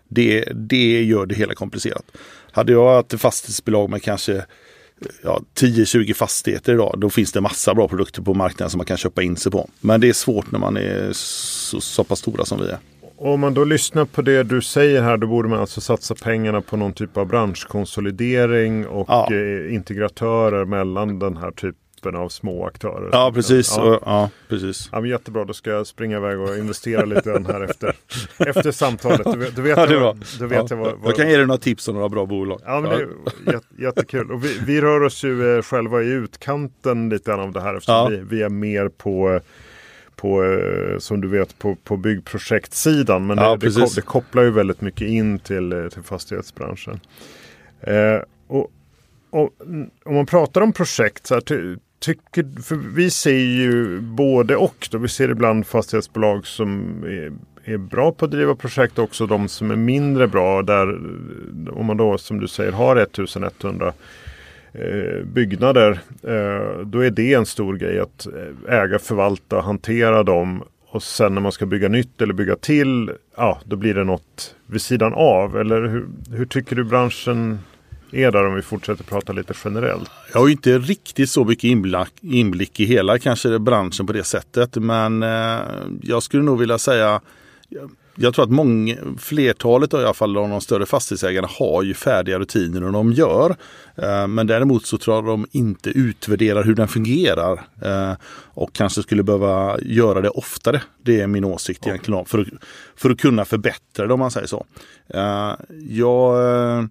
Det, 0.07 0.43
det 0.53 1.03
gör 1.03 1.25
det 1.25 1.35
hela 1.35 1.53
komplicerat. 1.53 2.05
Hade 2.51 2.71
jag 2.71 2.99
ett 2.99 3.21
fastighetsbolag 3.21 3.89
med 3.89 4.03
kanske 4.03 4.45
ja, 5.23 5.41
10-20 5.59 6.13
fastigheter 6.13 6.73
idag, 6.73 6.95
då 6.97 7.09
finns 7.09 7.31
det 7.31 7.41
massa 7.41 7.73
bra 7.73 7.87
produkter 7.87 8.21
på 8.21 8.33
marknaden 8.33 8.69
som 8.69 8.77
man 8.77 8.85
kan 8.85 8.97
köpa 8.97 9.23
in 9.23 9.37
sig 9.37 9.51
på. 9.51 9.69
Men 9.81 10.01
det 10.01 10.09
är 10.09 10.13
svårt 10.13 10.51
när 10.51 10.59
man 10.59 10.77
är 10.77 11.09
så, 11.13 11.81
så 11.81 12.03
pass 12.03 12.19
stora 12.19 12.45
som 12.45 12.59
vi 12.59 12.69
är. 12.69 12.77
Om 13.17 13.39
man 13.39 13.53
då 13.53 13.63
lyssnar 13.63 14.05
på 14.05 14.21
det 14.21 14.43
du 14.43 14.61
säger 14.61 15.01
här, 15.01 15.17
då 15.17 15.27
borde 15.27 15.49
man 15.49 15.59
alltså 15.59 15.81
satsa 15.81 16.15
pengarna 16.15 16.61
på 16.61 16.77
någon 16.77 16.93
typ 16.93 17.17
av 17.17 17.27
branschkonsolidering 17.27 18.87
och 18.87 19.05
ja. 19.09 19.29
Eh, 19.31 19.73
integratörer 19.73 20.65
mellan 20.65 21.19
den 21.19 21.37
här 21.37 21.51
typen 21.51 21.84
typen 22.05 22.21
av 22.21 22.29
små 22.29 22.65
aktörer. 22.65 23.09
Ja, 23.11 23.31
precis. 23.35 23.73
Ja. 23.77 23.99
ja, 24.05 24.29
precis. 24.49 24.89
Ja, 24.91 25.01
men 25.01 25.09
jättebra, 25.09 25.45
då 25.45 25.53
ska 25.53 25.69
jag 25.69 25.87
springa 25.87 26.17
iväg 26.17 26.39
och 26.39 26.57
investera 26.57 27.05
lite 27.05 27.29
grann 27.29 27.45
här 27.45 27.61
efter, 27.61 27.95
efter 28.37 28.71
samtalet. 28.71 29.23
Du 29.23 29.37
vet, 29.37 29.55
du 29.55 29.61
vet, 29.61 29.77
ja, 29.77 29.85
det. 29.85 30.15
Du 30.39 30.47
vet 30.47 30.57
ja. 30.57 30.65
jag, 30.69 30.77
vad... 30.77 30.97
jag 31.03 31.15
kan 31.15 31.29
ge 31.29 31.37
dig 31.37 31.45
några 31.45 31.59
tips 31.59 31.87
om 31.87 31.95
några 31.95 32.09
bra 32.09 32.25
bolag. 32.25 32.61
Ja, 32.65 32.81
men 32.81 32.89
det 32.89 32.95
är 32.95 33.07
jätte, 33.53 33.67
jättekul. 33.77 34.31
Och 34.31 34.45
vi, 34.45 34.59
vi 34.65 34.81
rör 34.81 35.03
oss 35.03 35.23
ju 35.23 35.57
eh, 35.57 35.61
själva 35.61 36.01
i 36.01 36.07
utkanten 36.07 37.09
lite 37.09 37.31
grann 37.31 37.39
av 37.39 37.51
det 37.51 37.61
här 37.61 37.75
eftersom 37.75 38.11
vi, 38.11 38.17
vi 38.17 38.41
är 38.41 38.49
mer 38.49 38.89
på 38.89 39.39
på, 40.15 40.43
eh, 40.43 40.99
som 40.99 41.21
du 41.21 41.27
vet, 41.27 41.59
på, 41.59 41.75
på 41.75 41.97
byggprojektsidan. 41.97 43.27
Men 43.27 43.37
ja, 43.37 43.55
det, 43.55 43.95
det, 43.95 44.01
kopplar 44.01 44.43
ju 44.43 44.51
väldigt 44.51 44.81
mycket 44.81 45.07
in 45.07 45.39
till, 45.39 45.73
eh, 45.73 45.87
till 45.87 46.03
fastighetsbranschen. 46.03 46.99
Eh, 47.81 48.21
och, 48.47 48.71
och, 49.35 49.49
om 50.05 50.15
man 50.15 50.25
pratar 50.25 50.61
om 50.61 50.73
projekt, 50.73 51.27
så 51.27 51.33
här, 51.33 51.41
ty, 51.41 51.75
tycker, 51.99 52.61
för 52.61 52.75
vi 52.75 53.11
ser 53.11 53.37
ju 53.37 53.99
både 53.99 54.55
och. 54.55 54.87
Då. 54.91 54.97
Vi 54.97 55.07
ser 55.07 55.29
ibland 55.29 55.67
fastighetsbolag 55.67 56.47
som 56.47 57.03
är, 57.03 57.33
är 57.73 57.77
bra 57.77 58.11
på 58.11 58.25
att 58.25 58.31
driva 58.31 58.55
projekt 58.55 58.99
också 58.99 59.25
de 59.27 59.47
som 59.47 59.71
är 59.71 59.75
mindre 59.75 60.27
bra. 60.27 60.61
Där 60.61 60.99
om 61.71 61.85
man 61.85 61.97
då 61.97 62.17
som 62.17 62.39
du 62.39 62.47
säger 62.47 62.71
har 62.71 62.95
1100 62.95 63.93
eh, 64.73 65.25
byggnader. 65.25 65.99
Eh, 66.23 66.79
då 66.85 66.99
är 66.99 67.09
det 67.09 67.33
en 67.33 67.45
stor 67.45 67.75
grej 67.77 67.99
att 67.99 68.27
eh, 68.27 68.73
äga, 68.79 68.99
förvalta, 68.99 69.59
hantera 69.59 70.23
dem. 70.23 70.63
Och 70.87 71.03
sen 71.03 71.33
när 71.33 71.41
man 71.41 71.51
ska 71.51 71.65
bygga 71.65 71.87
nytt 71.87 72.21
eller 72.21 72.33
bygga 72.33 72.55
till, 72.55 73.11
ja 73.37 73.59
då 73.65 73.75
blir 73.75 73.93
det 73.93 74.03
något 74.03 74.55
vid 74.65 74.81
sidan 74.81 75.13
av. 75.13 75.57
Eller 75.57 75.81
hur, 75.81 76.07
hur 76.31 76.45
tycker 76.45 76.75
du 76.75 76.83
branschen 76.83 77.59
är 78.15 78.31
där 78.31 78.47
om 78.47 78.55
vi 78.55 78.61
fortsätter 78.61 79.03
prata 79.03 79.33
lite 79.33 79.53
generellt? 79.63 80.11
Jag 80.33 80.39
har 80.39 80.49
inte 80.49 80.77
riktigt 80.77 81.29
så 81.29 81.45
mycket 81.45 81.63
inblick, 81.63 82.13
inblick 82.21 82.79
i 82.79 82.85
hela 82.85 83.19
kanske 83.19 83.59
branschen 83.59 84.07
på 84.07 84.13
det 84.13 84.23
sättet. 84.23 84.75
Men 84.75 85.23
eh, 85.23 85.59
jag 86.01 86.23
skulle 86.23 86.43
nog 86.43 86.59
vilja 86.59 86.77
säga 86.77 87.21
jag 88.17 88.33
tror 88.33 88.45
att 88.45 88.51
många, 88.51 88.95
flertalet 89.17 89.93
i 89.93 89.97
alla 89.97 90.13
fall 90.13 90.37
av 90.37 90.49
de 90.49 90.61
större 90.61 90.85
fastighetsägarna 90.85 91.47
har 91.51 91.83
ju 91.83 91.93
färdiga 91.93 92.39
rutiner 92.39 92.83
och 92.83 92.91
de 92.91 93.11
gör. 93.11 93.55
Eh, 93.95 94.27
men 94.27 94.47
däremot 94.47 94.85
så 94.85 94.97
tror 94.97 95.15
jag 95.15 95.25
de 95.25 95.47
inte 95.51 95.89
utvärderar 95.89 96.63
hur 96.63 96.75
den 96.75 96.87
fungerar. 96.87 97.61
Eh, 97.81 98.13
och 98.53 98.73
kanske 98.73 99.01
skulle 99.01 99.23
behöva 99.23 99.79
göra 99.79 100.21
det 100.21 100.29
oftare. 100.29 100.81
Det 101.03 101.21
är 101.21 101.27
min 101.27 101.45
åsikt 101.45 101.87
egentligen. 101.87 102.25
För, 102.25 102.49
för 102.95 103.09
att 103.09 103.19
kunna 103.19 103.45
förbättra 103.45 104.07
det 104.07 104.13
om 104.13 104.19
man 104.19 104.31
säger 104.31 104.47
så. 104.47 104.65
Eh, 105.07 105.53
jag 105.89 106.35
Eh, 106.79 106.85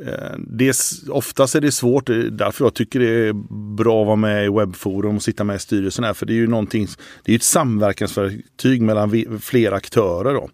Eh, 0.00 0.36
det 0.38 0.68
är, 0.68 0.74
oftast 1.10 1.54
är 1.54 1.60
det 1.60 1.72
svårt, 1.72 2.06
därför 2.30 2.64
jag 2.64 2.74
tycker 2.74 3.00
det 3.00 3.28
är 3.28 3.32
bra 3.76 4.00
att 4.00 4.06
vara 4.06 4.16
med 4.16 4.44
i 4.44 4.48
webbforum 4.48 5.16
och 5.16 5.22
sitta 5.22 5.44
med 5.44 5.56
i 5.56 5.58
styrelsen 5.58 6.04
här. 6.04 6.14
För 6.14 6.26
det 6.26 6.32
är 6.32 6.36
ju 6.36 6.46
någonting, 6.46 6.86
det 7.24 7.32
är 7.32 7.36
ett 7.36 7.42
samverkansverktyg 7.42 8.82
mellan 8.82 9.40
flera 9.40 9.76
aktörer. 9.76 10.34
Då. 10.34 10.48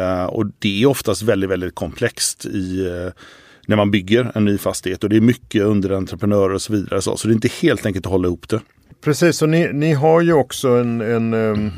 Eh, 0.00 0.24
och 0.24 0.46
det 0.58 0.82
är 0.82 0.86
oftast 0.86 1.22
väldigt, 1.22 1.50
väldigt 1.50 1.74
komplext 1.74 2.46
i 2.46 2.86
eh, 2.86 3.12
när 3.66 3.76
man 3.76 3.90
bygger 3.90 4.32
en 4.34 4.44
ny 4.44 4.58
fastighet 4.58 5.04
och 5.04 5.10
det 5.10 5.16
är 5.16 5.20
mycket 5.20 5.62
underentreprenörer 5.62 6.54
och 6.54 6.62
så 6.62 6.72
vidare. 6.72 7.02
Så, 7.02 7.16
så 7.16 7.28
det 7.28 7.32
är 7.32 7.34
inte 7.34 7.50
helt 7.62 7.86
enkelt 7.86 8.06
att 8.06 8.12
hålla 8.12 8.28
ihop 8.28 8.48
det. 8.48 8.60
Precis, 9.00 9.42
och 9.42 9.48
ni, 9.48 9.72
ni 9.72 9.92
har 9.92 10.20
ju 10.20 10.32
också 10.32 10.68
en, 10.68 11.00
en 11.00 11.34
um 11.34 11.72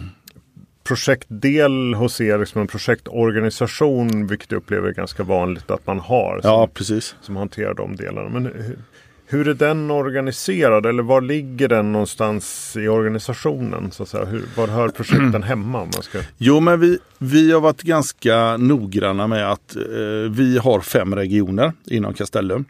projektdel 0.86 1.94
hos 1.94 2.20
er, 2.20 2.38
liksom 2.38 2.60
en 2.60 2.66
projektorganisation, 2.66 4.26
vilket 4.26 4.52
jag 4.52 4.58
upplever 4.58 4.88
är 4.88 4.92
ganska 4.92 5.22
vanligt 5.22 5.70
att 5.70 5.86
man 5.86 5.98
har. 5.98 6.40
Som, 6.40 6.50
ja, 6.50 6.68
precis. 6.74 7.14
Som 7.20 7.36
hanterar 7.36 7.74
de 7.74 7.96
delarna. 7.96 8.28
Men 8.28 8.44
hur, 8.44 8.78
hur 9.26 9.48
är 9.48 9.54
den 9.54 9.90
organiserad 9.90 10.86
eller 10.86 11.02
var 11.02 11.20
ligger 11.20 11.68
den 11.68 11.92
någonstans 11.92 12.76
i 12.76 12.88
organisationen? 12.88 13.90
Så 13.90 14.02
att 14.02 14.08
säga? 14.08 14.24
Hur, 14.24 14.44
var 14.56 14.68
hör 14.68 14.88
projekten 14.88 15.42
hemma? 15.52 15.78
man 15.78 16.02
ska... 16.02 16.18
Jo, 16.38 16.60
men 16.60 16.80
vi, 16.80 16.98
vi 17.18 17.52
har 17.52 17.60
varit 17.60 17.82
ganska 17.82 18.56
noggranna 18.56 19.26
med 19.26 19.52
att 19.52 19.76
eh, 19.76 20.30
vi 20.30 20.58
har 20.58 20.80
fem 20.80 21.14
regioner 21.14 21.72
inom 21.86 22.14
Castellum. 22.14 22.64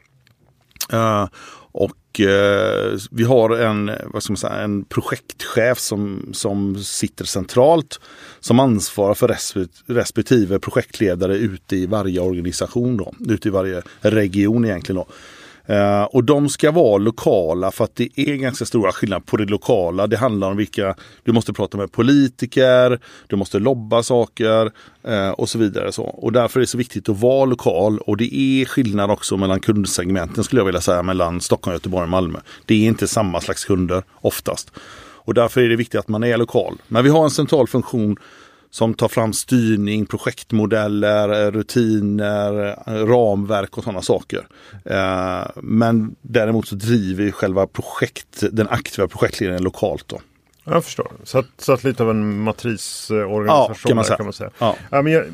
Uh, 0.93 1.27
och 1.73 1.93
eh, 2.21 2.99
vi 3.11 3.25
har 3.25 3.51
en, 3.51 3.91
vad 4.05 4.23
ska 4.23 4.33
man 4.33 4.37
säga, 4.37 4.55
en 4.55 4.85
projektchef 4.85 5.79
som, 5.79 6.31
som 6.33 6.77
sitter 6.77 7.25
centralt 7.25 8.01
som 8.41 8.61
ansvarar 8.61 9.15
för 9.15 9.37
respektive 9.87 10.59
projektledare 10.59 11.37
ute 11.37 11.77
i 11.77 11.87
varje 11.87 12.21
organisation, 12.21 12.97
då, 12.97 13.15
ute 13.29 13.49
i 13.49 13.51
varje 13.51 13.83
region 14.01 14.65
egentligen. 14.65 14.97
Då. 14.97 15.07
Eh, 15.67 16.03
och 16.03 16.25
de 16.25 16.49
ska 16.49 16.71
vara 16.71 16.99
lokala 16.99 17.71
för 17.71 17.85
att 17.85 17.97
det 17.97 18.09
är 18.21 18.35
ganska 18.35 18.65
stora 18.65 18.93
skillnader 18.93 19.25
på 19.27 19.37
det 19.37 19.45
lokala. 19.45 20.07
Det 20.07 20.17
handlar 20.17 20.51
om 20.51 20.57
vilka, 20.57 20.95
du 21.25 21.33
måste 21.33 21.53
prata 21.53 21.77
med 21.77 21.93
politiker, 21.93 23.01
du 23.27 23.37
måste 23.37 23.59
lobba 23.59 24.03
saker 24.03 24.73
eh, 25.09 25.31
och 25.31 25.49
så 25.49 25.59
vidare. 25.59 25.93
Så. 25.93 26.03
Och 26.03 26.33
därför 26.33 26.61
är 26.61 26.61
det 26.61 26.67
så 26.67 26.79
viktigt 26.79 27.09
att 27.09 27.21
vara 27.21 27.45
lokal 27.45 27.99
och 27.99 28.17
det 28.17 28.35
är 28.35 28.65
skillnad 28.65 29.11
också 29.11 29.37
mellan 29.37 29.61
kundsegmenten 29.61 30.45
skulle 30.45 30.61
jag 30.61 30.67
vilja 30.67 30.81
säga 30.81 31.03
mellan 31.03 31.41
Stockholm, 31.41 31.75
Göteborg 31.75 32.03
och 32.03 32.09
Malmö. 32.09 32.39
Det 32.65 32.75
är 32.75 32.89
inte 32.89 33.09
samma 33.09 33.41
slags 33.41 33.65
kunder 33.65 34.03
oftast. 34.15 34.71
Och 35.27 35.35
därför 35.35 35.61
är 35.61 35.69
det 35.69 35.77
viktigt 35.77 36.01
att 36.01 36.09
man 36.09 36.25
är 36.25 36.37
lokal. 36.37 36.77
Men 36.89 37.05
vi 37.05 37.11
har 37.11 37.25
en 37.25 37.31
central 37.31 37.69
funktion 37.69 38.17
som 38.71 38.95
tar 38.95 39.09
fram 39.09 39.33
styrning, 39.33 40.07
projektmodeller, 40.07 41.51
rutiner, 41.51 42.53
ramverk 43.07 43.79
och 43.79 43.85
sådana 43.85 44.03
saker. 44.03 44.47
Eh, 44.85 45.47
men 45.57 46.17
däremot 46.23 46.69
så 46.69 46.75
driver 46.75 47.25
vi 47.25 47.33
själva 47.33 47.67
projekt, 47.67 48.43
den 48.53 48.69
aktiva 48.69 49.09
projektledningen 49.09 49.65
lokalt. 49.65 50.09
Då. 50.09 50.21
Jag 50.65 50.85
förstår. 50.85 51.13
Så 51.25 51.39
att, 51.39 51.47
så 51.59 51.73
att 51.73 51.85
lite 51.85 52.03
av 52.03 52.11
en 52.11 52.41
matrisorganisation 52.43 53.77
ja, 53.83 53.89
kan 53.89 53.97
man 53.97 54.05
säga. 54.05 54.17
Kan 54.17 54.27
man 54.27 54.33
säga. 54.33 54.51
Ja. 54.59 54.77
Ja, 54.91 55.03
men 55.03 55.13
jag, 55.13 55.25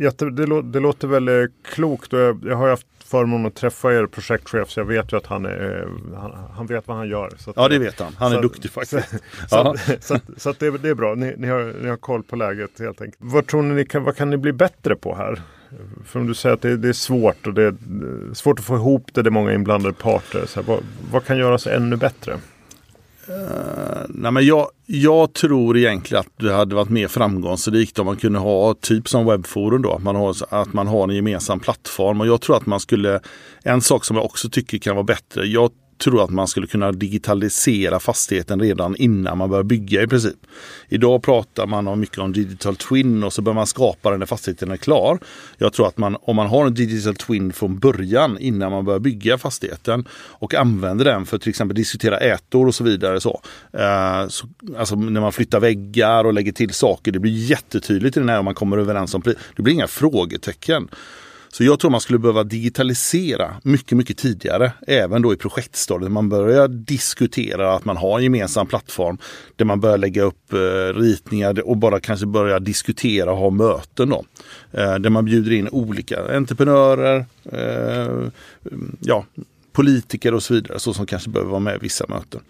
jätte, 0.00 0.30
det, 0.30 0.62
det 0.62 0.80
låter 0.80 1.08
väldigt 1.08 1.50
klokt. 1.62 2.12
Och 2.12 2.18
jag, 2.18 2.44
jag 2.44 2.56
har 2.56 2.68
haft 2.68 2.86
förmånen 3.04 3.46
att 3.46 3.54
träffa 3.54 3.92
er 3.92 4.06
projektchef 4.06 4.70
så 4.70 4.80
jag 4.80 4.84
vet 4.84 5.12
ju 5.12 5.16
att 5.16 5.26
han, 5.26 5.46
är, 5.46 5.88
han, 6.16 6.32
han 6.54 6.66
vet 6.66 6.88
vad 6.88 6.96
han 6.96 7.08
gör. 7.08 7.30
Så 7.38 7.52
ja 7.56 7.68
det 7.68 7.78
vet 7.78 8.00
han, 8.00 8.12
han 8.18 8.32
är 8.32 8.36
så, 8.36 8.42
duktig 8.42 8.70
faktiskt. 8.70 9.14
Så, 9.48 9.76
så, 10.00 10.18
så, 10.36 10.54
det, 10.58 10.70
det, 10.70 10.88
är 10.88 10.94
bra, 10.94 11.14
ni, 11.14 11.34
ni, 11.36 11.46
har, 11.46 11.74
ni 11.82 11.88
har 11.88 11.96
koll 11.96 12.22
på 12.22 12.36
läget 12.36 12.70
helt 12.78 13.00
enkelt. 13.00 13.18
Vad 13.18 13.46
tror 13.46 13.62
ni, 13.62 13.84
kan, 13.84 14.04
vad 14.04 14.16
kan 14.16 14.30
ni 14.30 14.36
bli 14.36 14.52
bättre 14.52 14.96
på 14.96 15.14
här? 15.14 15.42
För 16.04 16.20
om 16.20 16.26
du 16.26 16.34
säger 16.34 16.54
att 16.54 16.62
det, 16.62 16.76
det 16.76 16.88
är 16.88 16.92
svårt 16.92 17.46
och 17.46 17.54
det 17.54 17.62
är 17.62 17.74
svårt 18.34 18.58
att 18.58 18.64
få 18.64 18.76
ihop 18.76 19.10
det, 19.12 19.22
det 19.22 19.28
är 19.28 19.30
många 19.30 19.52
inblandade 19.52 19.94
parter. 19.94 20.46
Så 20.46 20.60
här, 20.60 20.66
vad, 20.66 20.80
vad 21.12 21.24
kan 21.24 21.38
göras 21.38 21.66
ännu 21.66 21.96
bättre? 21.96 22.38
Uh, 23.30 24.02
nej 24.08 24.32
men 24.32 24.46
jag, 24.46 24.68
jag 24.86 25.32
tror 25.32 25.76
egentligen 25.76 26.20
att 26.20 26.38
det 26.38 26.52
hade 26.52 26.74
varit 26.74 26.88
mer 26.88 27.08
framgångsrikt 27.08 27.98
om 27.98 28.06
man 28.06 28.16
kunde 28.16 28.38
ha 28.38 28.74
typ 28.74 29.08
som 29.08 29.26
webbforum 29.26 29.82
då. 29.82 29.98
Man 29.98 30.16
har, 30.16 30.36
att 30.48 30.72
man 30.72 30.86
har 30.86 31.08
en 31.08 31.16
gemensam 31.16 31.60
plattform 31.60 32.20
och 32.20 32.26
jag 32.26 32.40
tror 32.40 32.56
att 32.56 32.66
man 32.66 32.80
skulle, 32.80 33.20
en 33.62 33.80
sak 33.80 34.04
som 34.04 34.16
jag 34.16 34.24
också 34.24 34.48
tycker 34.48 34.78
kan 34.78 34.96
vara 34.96 35.04
bättre. 35.04 35.44
Jag 35.44 35.70
tror 36.00 36.24
att 36.24 36.30
man 36.30 36.48
skulle 36.48 36.66
kunna 36.66 36.92
digitalisera 36.92 38.00
fastigheten 38.00 38.60
redan 38.60 38.96
innan 38.96 39.38
man 39.38 39.50
börjar 39.50 39.62
bygga 39.62 40.02
i 40.02 40.06
princip. 40.06 40.36
Idag 40.88 41.22
pratar 41.22 41.66
man 41.66 41.88
om 41.88 42.00
mycket 42.00 42.18
om 42.18 42.32
digital 42.32 42.76
twin 42.76 43.24
och 43.24 43.32
så 43.32 43.42
bör 43.42 43.52
man 43.52 43.66
skapa 43.66 44.10
den 44.10 44.18
när 44.18 44.26
fastigheten 44.26 44.70
är 44.70 44.76
klar. 44.76 45.18
Jag 45.58 45.72
tror 45.72 45.86
att 45.86 45.98
man, 45.98 46.16
om 46.22 46.36
man 46.36 46.46
har 46.46 46.66
en 46.66 46.74
digital 46.74 47.14
twin 47.14 47.52
från 47.52 47.78
början 47.78 48.38
innan 48.38 48.72
man 48.72 48.84
börjar 48.84 49.00
bygga 49.00 49.38
fastigheten 49.38 50.08
och 50.12 50.54
använder 50.54 51.04
den 51.04 51.26
för 51.26 51.36
att 51.36 51.42
till 51.42 51.50
exempel 51.50 51.76
diskutera 51.76 52.18
ätor 52.18 52.66
och 52.66 52.74
så 52.74 52.84
vidare. 52.84 53.20
Så, 53.20 53.40
eh, 53.72 54.28
så, 54.28 54.48
alltså 54.78 54.96
när 54.96 55.20
man 55.20 55.32
flyttar 55.32 55.60
väggar 55.60 56.24
och 56.24 56.34
lägger 56.34 56.52
till 56.52 56.70
saker. 56.70 57.12
Det 57.12 57.18
blir 57.18 57.32
jättetydligt 57.32 58.16
i 58.16 58.20
den 58.20 58.28
här 58.28 58.38
om 58.38 58.44
man 58.44 58.54
kommer 58.54 58.78
överens 58.78 59.14
om 59.14 59.22
pris. 59.22 59.36
Det 59.56 59.62
blir 59.62 59.74
inga 59.74 59.86
frågetecken. 59.86 60.88
Så 61.52 61.64
jag 61.64 61.80
tror 61.80 61.90
man 61.90 62.00
skulle 62.00 62.18
behöva 62.18 62.44
digitalisera 62.44 63.56
mycket, 63.62 63.98
mycket 63.98 64.18
tidigare. 64.18 64.72
Även 64.86 65.22
då 65.22 65.32
i 65.32 65.36
projektstadiet. 65.36 66.12
Man 66.12 66.28
börjar 66.28 66.68
diskutera 66.68 67.74
att 67.74 67.84
man 67.84 67.96
har 67.96 68.18
en 68.18 68.24
gemensam 68.24 68.66
plattform. 68.66 69.18
Där 69.56 69.64
man 69.64 69.80
börjar 69.80 69.98
lägga 69.98 70.22
upp 70.22 70.52
eh, 70.52 70.98
ritningar 71.00 71.68
och 71.68 71.76
bara 71.76 72.00
kanske 72.00 72.26
börja 72.26 72.58
diskutera 72.58 73.32
och 73.32 73.38
ha 73.38 73.50
möten. 73.50 74.08
Då. 74.08 74.24
Eh, 74.72 74.94
där 74.94 75.10
man 75.10 75.24
bjuder 75.24 75.52
in 75.52 75.68
olika 75.68 76.36
entreprenörer, 76.36 77.24
eh, 77.52 78.28
ja, 79.00 79.24
politiker 79.72 80.34
och 80.34 80.42
så 80.42 80.54
vidare. 80.54 80.78
Så 80.78 80.94
som 80.94 81.06
kanske 81.06 81.30
behöver 81.30 81.50
vara 81.50 81.60
med 81.60 81.76
i 81.76 81.78
vissa 81.80 82.06
möten. 82.08 82.40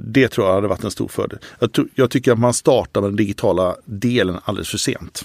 Det 0.00 0.28
tror 0.28 0.46
jag 0.46 0.54
hade 0.54 0.68
varit 0.68 0.84
en 0.84 0.90
stor 0.90 1.08
fördel. 1.08 1.38
Jag, 1.58 1.70
jag 1.94 2.10
tycker 2.10 2.32
att 2.32 2.38
man 2.38 2.54
startar 2.54 3.00
med 3.00 3.10
den 3.10 3.16
digitala 3.16 3.76
delen 3.84 4.38
alldeles 4.44 4.68
för 4.68 4.78
sent. 4.78 5.24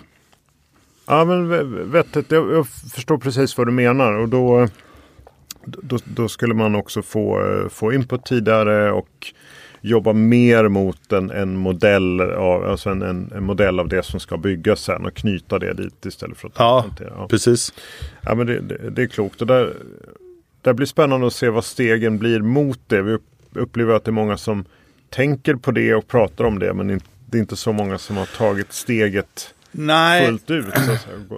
Ja 1.11 1.25
men 1.25 1.91
vettigt. 1.91 2.31
Jag, 2.31 2.51
jag 2.51 2.67
förstår 2.67 3.17
precis 3.17 3.57
vad 3.57 3.67
du 3.67 3.71
menar. 3.71 4.13
Och 4.13 4.29
då, 4.29 4.67
då, 5.65 5.97
då, 6.05 6.27
skulle 6.27 6.53
man 6.53 6.75
också 6.75 7.01
få, 7.01 7.43
få 7.69 7.93
input 7.93 8.25
tidigare 8.25 8.91
och 8.91 9.33
jobba 9.81 10.13
mer 10.13 10.67
mot 10.67 11.11
en, 11.11 11.31
en 11.31 11.57
modell 11.57 12.21
av, 12.21 12.63
alltså 12.63 12.89
en, 12.89 13.01
en, 13.01 13.31
en, 13.35 13.43
modell 13.43 13.79
av 13.79 13.87
det 13.87 14.03
som 14.03 14.19
ska 14.19 14.37
byggas 14.37 14.79
sen 14.79 15.05
och 15.05 15.13
knyta 15.13 15.59
det 15.59 15.73
dit 15.73 16.05
istället 16.05 16.37
för 16.37 16.47
att 16.47 16.53
ja, 16.57 16.85
ja. 16.99 17.27
precis. 17.27 17.73
Ja, 18.21 18.35
men 18.35 18.47
det, 18.47 18.59
det, 18.59 18.89
det, 18.89 19.03
är 19.03 19.07
klokt. 19.07 19.41
Och 19.41 19.47
där, 19.47 19.73
där 20.61 20.73
blir 20.73 20.87
spännande 20.87 21.27
att 21.27 21.33
se 21.33 21.49
vad 21.49 21.65
stegen 21.65 22.17
blir 22.17 22.39
mot 22.39 22.79
det. 22.87 23.01
Vi 23.01 23.17
upplever 23.53 23.93
att 23.93 24.03
det 24.03 24.09
är 24.09 24.13
många 24.13 24.37
som 24.37 24.65
tänker 25.09 25.55
på 25.55 25.71
det 25.71 25.95
och 25.95 26.07
pratar 26.07 26.43
om 26.43 26.59
det 26.59 26.73
men 26.73 26.87
det 27.25 27.37
är 27.37 27.41
inte 27.41 27.55
så 27.55 27.73
många 27.73 27.97
som 27.97 28.17
har 28.17 28.25
tagit 28.25 28.73
steget 28.73 29.53
Nej. 29.71 30.25
fullt 30.25 30.51
ut. 30.51 30.65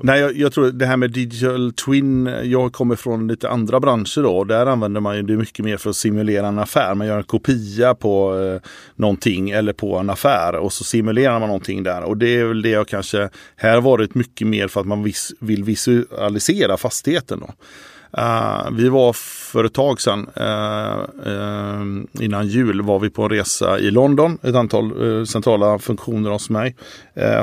Nej, 0.04 0.20
jag, 0.20 0.38
jag, 0.38 0.54
tror 0.54 0.72
det 0.72 0.86
här 0.86 0.98
med 0.98 1.12
digital 1.12 1.74
twin. 1.74 2.36
Jag 2.44 2.74
kommer 2.74 2.96
från 2.96 3.28
lite 3.28 3.50
andra 3.50 3.80
branscher 3.80 4.24
då. 4.24 4.44
Där 4.44 4.66
använder 4.66 5.02
man 5.02 5.16
ju 5.16 5.22
det 5.22 5.38
mycket 5.38 5.66
mer 5.66 5.78
för 5.78 5.90
att 5.90 5.96
simulera 5.96 6.48
en 6.48 6.60
affär. 6.60 6.96
Man 6.96 7.08
gör 7.08 7.18
en 7.18 7.24
kopia 7.24 7.96
på 7.96 8.40
eh, 8.40 8.70
någonting 8.96 9.50
eller 9.50 9.74
på 9.74 9.98
en 9.98 10.10
affär 10.10 10.56
och 10.56 10.74
så 10.74 10.84
simulerar 10.84 11.40
man 11.40 11.48
någonting 11.48 11.84
där. 11.84 12.04
Och 12.04 12.18
det 12.18 12.40
är 12.40 12.46
väl 12.46 12.62
det 12.62 12.70
jag 12.70 12.88
kanske 12.88 13.30
här 13.56 13.82
varit 13.82 14.16
mycket 14.16 14.48
mer 14.48 14.68
för 14.68 14.82
att 14.82 14.88
man 14.88 15.04
vis, 15.04 15.34
vill 15.40 15.64
visualisera 15.64 16.78
fastigheten. 16.78 17.40
Då. 17.40 17.54
Uh, 18.18 18.72
vi 18.72 18.90
var 18.90 19.14
för 19.14 19.64
ett 19.64 19.74
tag 19.74 20.02
sedan, 20.02 20.30
uh, 20.40 21.32
uh, 21.32 22.04
innan 22.26 22.48
jul, 22.48 22.82
var 22.82 23.00
vi 23.00 23.10
på 23.10 23.24
en 23.24 23.30
resa 23.30 23.80
i 23.80 23.92
London. 23.92 24.38
Ett 24.44 24.56
antal 24.56 24.92
centrala 25.28 25.80
funktioner 25.80 26.30
hos 26.30 26.50
mig, 26.50 26.76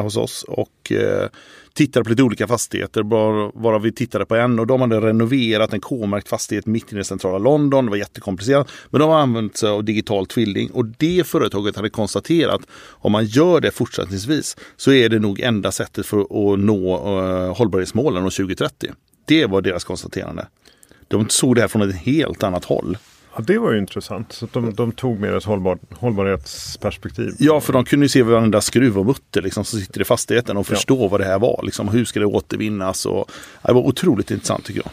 hos 0.03 0.17
oss. 0.17 0.45
Och 0.49 0.93
tittade 1.81 2.05
på 2.05 2.11
lite 2.11 2.23
olika 2.23 2.47
fastigheter, 2.47 3.03
bara, 3.03 3.51
bara 3.55 3.79
vi 3.79 3.93
tittade 3.93 4.27
på 4.27 4.37
en 4.37 4.59
och 4.59 4.67
de 4.67 4.81
hade 4.81 5.01
renoverat 5.01 5.73
en 5.73 5.81
K-märkt 5.81 6.29
fastighet 6.29 6.67
mitt 6.67 6.93
i 6.93 6.97
det 6.97 7.05
centrala 7.05 7.39
London. 7.39 7.85
Det 7.85 7.91
var 7.91 7.97
jättekomplicerat. 7.97 8.69
Men 8.91 9.01
de 9.01 9.11
har 9.11 9.19
använt 9.19 9.57
sig 9.57 9.69
av 9.69 9.85
digital 9.85 10.27
tvilling 10.27 10.71
och 10.71 10.87
det 10.87 11.27
företaget 11.27 11.77
hade 11.77 11.91
konstaterat 11.91 12.61
om 12.89 13.13
man 13.13 13.25
gör 13.25 13.61
det 13.61 13.71
fortsättningsvis 13.71 14.57
så 14.77 14.93
är 14.93 15.09
det 15.09 15.19
nog 15.19 15.41
enda 15.41 15.73
sättet 15.73 16.07
för 16.07 16.21
att 16.21 16.59
nå 16.59 17.19
uh, 17.19 17.57
hållbarhetsmålen 17.57 18.27
år 18.27 18.31
2030. 18.31 18.91
Det 19.25 19.47
var 19.47 19.63
deras 19.63 19.85
konstaterande. 19.85 20.47
De 21.09 21.29
såg 21.29 21.55
det 21.55 21.61
här 21.61 21.69
från 21.69 21.83
ett 21.83 21.97
helt 21.97 22.43
annat 22.43 22.65
håll. 22.65 22.99
Ja, 23.41 23.45
det 23.47 23.59
var 23.59 23.73
ju 23.73 23.79
intressant. 23.79 24.33
Så 24.33 24.49
de, 24.53 24.75
de 24.75 24.93
tog 24.93 25.21
mer 25.21 25.37
ett 25.37 25.45
hållbar, 25.45 25.79
hållbarhetsperspektiv. 25.91 27.35
Ja, 27.39 27.61
för 27.61 27.73
de 27.73 27.85
kunde 27.85 28.05
ju 28.05 28.09
se 28.09 28.23
varenda 28.23 28.61
skruv 28.61 28.99
och 28.99 29.07
mutter 29.07 29.43
liksom, 29.43 29.65
som 29.65 29.81
sitter 29.81 30.01
i 30.01 30.05
fastigheten 30.05 30.57
och 30.57 30.67
förstå 30.67 31.03
ja. 31.03 31.09
vad 31.09 31.21
det 31.21 31.25
här 31.25 31.39
var. 31.39 31.61
Liksom, 31.63 31.89
hur 31.89 32.05
ska 32.05 32.21
det 32.21 32.27
återvinnas? 32.27 33.07
Och, 33.07 33.31
det 33.63 33.73
var 33.73 33.81
otroligt 33.81 34.31
intressant 34.31 34.65
tycker 34.65 34.81
jag. 34.81 34.91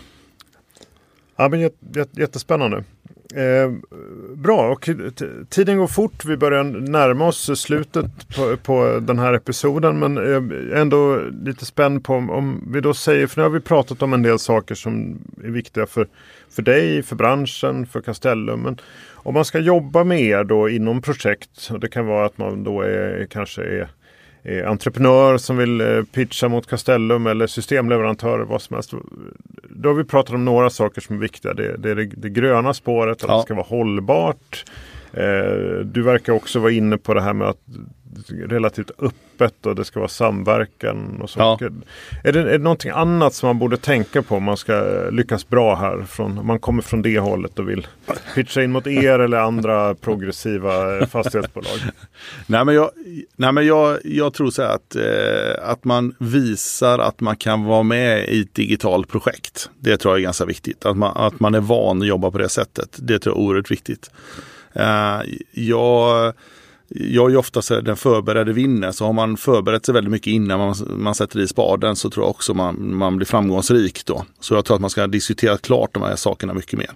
Ja, 1.36 1.50
men 1.50 1.70
jättespännande. 2.12 2.84
Eh, 3.36 3.72
bra, 4.36 4.72
och 4.72 4.90
tiden 5.50 5.78
går 5.78 5.88
fort. 5.88 6.26
Vi 6.26 6.38
börjar 6.38 6.64
närma 6.64 7.28
oss 7.28 7.60
slutet 7.60 8.06
på, 8.36 8.58
på 8.58 9.00
den 9.00 9.20
här 9.20 9.34
episoden. 9.34 10.00
Men 10.00 10.16
jag 10.16 10.52
är 10.52 10.76
ändå 10.76 11.22
lite 11.44 11.66
spänd 11.66 12.04
på 12.04 12.14
om, 12.14 12.30
om, 12.30 12.64
vi 12.72 12.82
då 12.82 12.94
säger, 12.94 13.28
för 13.28 13.38
nu 13.38 13.44
har 13.44 13.50
vi 13.50 13.60
pratat 13.60 14.02
om 14.02 14.14
en 14.14 14.22
del 14.22 14.40
saker 14.40 14.76
som 14.76 15.20
är 15.44 15.50
viktiga 15.50 15.86
för, 15.86 16.08
för 16.50 16.62
dig, 16.62 17.04
för 17.04 17.16
branschen, 17.16 17.86
för 17.86 18.02
Castellum. 18.02 18.60
Men 18.60 18.80
om 19.14 19.34
man 19.34 19.46
ska 19.46 19.60
jobba 19.60 20.04
med 20.04 20.22
er 20.22 20.44
då 20.44 20.70
inom 20.70 21.02
projekt, 21.02 21.70
och 21.72 21.80
det 21.80 21.88
kan 21.88 22.06
vara 22.06 22.26
att 22.26 22.38
man 22.38 22.64
då 22.64 22.82
är, 22.82 23.28
kanske 23.30 23.64
är 23.64 23.88
entreprenör 24.66 25.38
som 25.38 25.58
vill 25.58 25.82
eh, 25.82 26.04
pitcha 26.04 26.50
mot 26.50 26.68
Castellum 26.68 27.28
eller 27.28 27.48
systemleverantörer, 27.48 28.44
vad 28.44 28.62
som 28.62 28.74
helst. 28.74 28.94
Då 29.78 29.90
har 29.90 29.94
vi 29.94 30.04
pratat 30.04 30.36
om 30.36 30.46
några 30.46 30.70
saker 30.70 31.02
som 31.02 31.16
är 31.16 31.20
viktiga. 31.20 31.54
Det, 31.54 31.78
det 31.78 31.92
är 31.92 31.96
det, 31.96 32.06
det 32.06 32.30
gröna 32.30 32.74
spåret, 32.74 33.24
att 33.24 33.30
ja. 33.30 33.38
det 33.38 33.44
ska 33.44 33.54
vara 33.54 33.66
hållbart. 33.66 34.66
Eh, 35.14 35.80
du 35.86 36.02
verkar 36.02 36.34
också 36.34 36.60
vara 36.60 36.72
inne 36.72 36.98
på 36.98 37.14
det 37.14 37.22
här 37.22 37.34
med 37.34 37.48
att 37.48 37.62
relativt 38.30 38.92
öppet 39.00 39.66
och 39.66 39.76
det 39.76 39.86
ska 39.86 40.00
vara 40.00 40.10
samverkan 40.10 41.22
och 41.22 41.30
så. 41.30 41.40
Ja. 41.40 41.60
Är, 42.24 42.32
det, 42.32 42.40
är 42.40 42.46
det 42.46 42.58
någonting 42.58 42.92
annat 42.92 43.34
som 43.34 43.48
man 43.48 43.60
borde 43.60 43.78
tänka 43.78 44.22
på 44.22 44.36
om 44.36 44.44
man 44.44 44.58
ska 44.58 44.84
lyckas 45.12 45.50
bra 45.50 45.76
här? 45.76 46.04
Från, 46.04 46.38
om 46.38 46.48
man 46.48 46.60
kommer 46.60 46.82
från 46.82 47.02
det 47.02 47.20
hållet 47.20 47.60
och 47.60 47.70
vill 47.70 47.88
pitcha 48.36 48.64
in 48.64 48.72
mot 48.72 48.88
er 48.88 49.20
eller 49.20 49.38
andra 49.38 49.96
progressiva 49.96 51.06
fastighetsbolag? 51.06 51.78
nej 52.48 52.66
men 52.66 52.76
jag, 52.76 52.92
nej 53.36 53.52
men 53.52 53.66
jag, 53.66 53.98
jag 54.04 54.34
tror 54.34 54.50
så 54.50 54.62
här 54.62 54.76
att, 54.76 54.96
eh, 54.96 55.70
att 55.70 55.84
man 55.84 56.16
visar 56.20 57.00
att 57.00 57.20
man 57.20 57.36
kan 57.36 57.64
vara 57.64 57.84
med 57.84 58.30
i 58.30 58.42
ett 58.42 58.56
digitalt 58.56 59.08
projekt. 59.08 59.70
Det 59.80 59.98
tror 59.98 60.14
jag 60.14 60.20
är 60.20 60.24
ganska 60.24 60.46
viktigt. 60.46 60.86
Att 60.86 60.98
man, 60.98 61.18
att 61.18 61.40
man 61.40 61.56
är 61.56 61.62
van 61.62 62.02
att 62.02 62.08
jobba 62.08 62.32
på 62.32 62.38
det 62.38 62.50
sättet. 62.50 62.98
Det 63.00 63.20
tror 63.20 63.36
jag 63.36 63.44
är 63.44 63.48
oerhört 63.48 63.72
viktigt. 63.72 64.10
Eh, 64.74 65.22
jag 65.52 66.34
jag 66.90 67.26
är 67.26 67.30
ju 67.30 67.38
oftast 67.38 67.70
den 67.70 67.98
förberedde 67.98 68.54
vinner. 68.54 68.92
Så 68.92 69.06
har 69.06 69.14
man 69.14 69.38
förberett 69.38 69.86
sig 69.86 69.94
väldigt 69.94 70.12
mycket 70.12 70.32
innan 70.32 70.60
man, 70.60 70.76
man 70.90 71.16
sätter 71.16 71.40
i 71.40 71.48
spaden 71.48 71.96
så 71.96 72.10
tror 72.10 72.26
jag 72.26 72.30
också 72.30 72.54
man, 72.54 72.96
man 72.96 73.18
blir 73.18 73.26
framgångsrik 73.26 74.06
då. 74.06 74.26
Så 74.40 74.54
jag 74.54 74.66
tror 74.66 74.76
att 74.76 74.82
man 74.82 74.90
ska 74.90 75.08
diskutera 75.08 75.58
klart 75.58 75.94
de 75.94 76.04
här 76.04 76.16
sakerna 76.16 76.54
mycket 76.54 76.80
mer. 76.80 76.92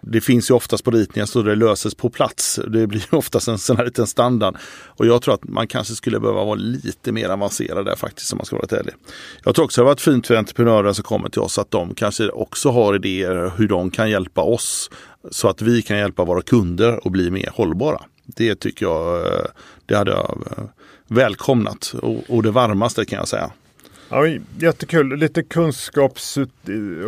Det 0.00 0.20
finns 0.20 0.50
ju 0.50 0.54
oftast 0.54 0.84
på 0.84 0.90
ritningar 0.90 1.26
så 1.26 1.42
det 1.42 1.54
löses 1.54 1.94
på 1.94 2.10
plats. 2.10 2.60
Det 2.68 2.86
blir 2.86 3.06
ju 3.12 3.18
oftast 3.18 3.48
en 3.48 3.58
sån 3.58 3.76
här 3.76 3.84
liten 3.84 4.06
standard. 4.06 4.56
Och 4.86 5.06
jag 5.06 5.22
tror 5.22 5.34
att 5.34 5.44
man 5.44 5.66
kanske 5.66 5.94
skulle 5.94 6.20
behöva 6.20 6.44
vara 6.44 6.54
lite 6.54 7.12
mer 7.12 7.28
avancerad 7.28 7.84
där 7.86 7.96
faktiskt 7.96 8.32
om 8.32 8.36
man 8.36 8.46
ska 8.46 8.56
vara 8.56 8.78
ärlig. 8.80 8.94
Jag 9.44 9.54
tror 9.54 9.64
också 9.64 9.80
det 9.80 9.84
har 9.84 9.90
varit 9.90 10.00
fint 10.00 10.26
för 10.26 10.36
entreprenörer 10.36 10.92
som 10.92 11.04
kommer 11.04 11.28
till 11.28 11.40
oss 11.40 11.58
att 11.58 11.70
de 11.70 11.94
kanske 11.94 12.28
också 12.28 12.70
har 12.70 12.94
idéer 12.94 13.52
hur 13.56 13.68
de 13.68 13.90
kan 13.90 14.10
hjälpa 14.10 14.42
oss 14.42 14.90
så 15.30 15.48
att 15.48 15.62
vi 15.62 15.82
kan 15.82 15.98
hjälpa 15.98 16.24
våra 16.24 16.42
kunder 16.42 17.00
att 17.04 17.12
bli 17.12 17.30
mer 17.30 17.50
hållbara. 17.54 18.02
Det 18.26 18.54
tycker 18.54 18.86
jag, 18.86 19.26
eh, 19.26 19.46
det 19.86 19.96
hade 19.96 20.10
jag 20.10 20.38
eh, 20.56 20.64
välkomnat 21.08 21.94
och, 22.28 22.42
det 22.42 22.50
varmaste 22.50 23.04
kan 23.04 23.18
jag 23.18 23.28
säga. 23.28 23.50
Ja, 24.08 24.26
jättekul. 24.58 25.16
Lite 25.16 25.42
kunskaps 25.42 26.36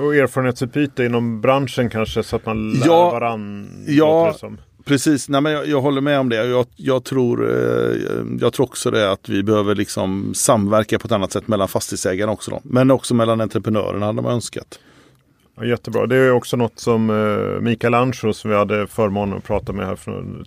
och 0.00 0.14
erfarenhetsutbyte 0.14 1.04
inom 1.04 1.40
branschen 1.40 1.90
kanske 1.90 2.22
så 2.22 2.36
att 2.36 2.46
man 2.46 2.72
lär 2.72 2.86
ja, 2.86 3.10
varandra. 3.10 3.70
Ja, 3.86 4.38
precis. 4.84 5.28
Nej, 5.28 5.40
men 5.40 5.52
jag, 5.52 5.66
jag, 5.66 5.80
håller 5.80 6.00
med 6.00 6.20
om 6.20 6.28
det. 6.28 6.46
Jag, 6.46 6.66
jag, 6.76 7.04
tror, 7.04 7.50
eh, 7.50 7.96
jag 8.40 8.52
tror 8.52 8.66
också 8.66 8.90
det 8.90 9.12
att 9.12 9.28
vi 9.28 9.42
behöver 9.42 9.74
liksom 9.74 10.34
samverka 10.34 10.98
på 10.98 11.06
ett 11.06 11.12
annat 11.12 11.32
sätt 11.32 11.48
mellan 11.48 11.68
fastighetsägarna 11.68 12.32
också. 12.32 12.50
Då. 12.50 12.60
Men 12.64 12.90
också 12.90 13.14
mellan 13.14 13.40
entreprenörerna 13.40 14.06
hade 14.06 14.22
man 14.22 14.32
önskat. 14.32 14.78
Ja, 15.58 15.66
jättebra. 15.66 16.06
Det 16.06 16.16
är 16.16 16.32
också 16.32 16.56
något 16.56 16.78
som 16.78 17.10
eh, 17.10 17.60
Mikael 17.60 17.94
Ancho 17.94 18.32
som 18.32 18.50
vi 18.50 18.56
hade 18.56 18.86
förmånen 18.86 19.38
att 19.38 19.44
prata 19.44 19.72
med 19.72 19.86
här 19.86 19.96
från 19.96 20.44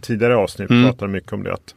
tidigare 0.00 0.36
avsnitt 0.36 0.70
mm. 0.70 0.84
pratade 0.84 1.12
mycket 1.12 1.32
om 1.32 1.42
det. 1.42 1.52
Att 1.52 1.74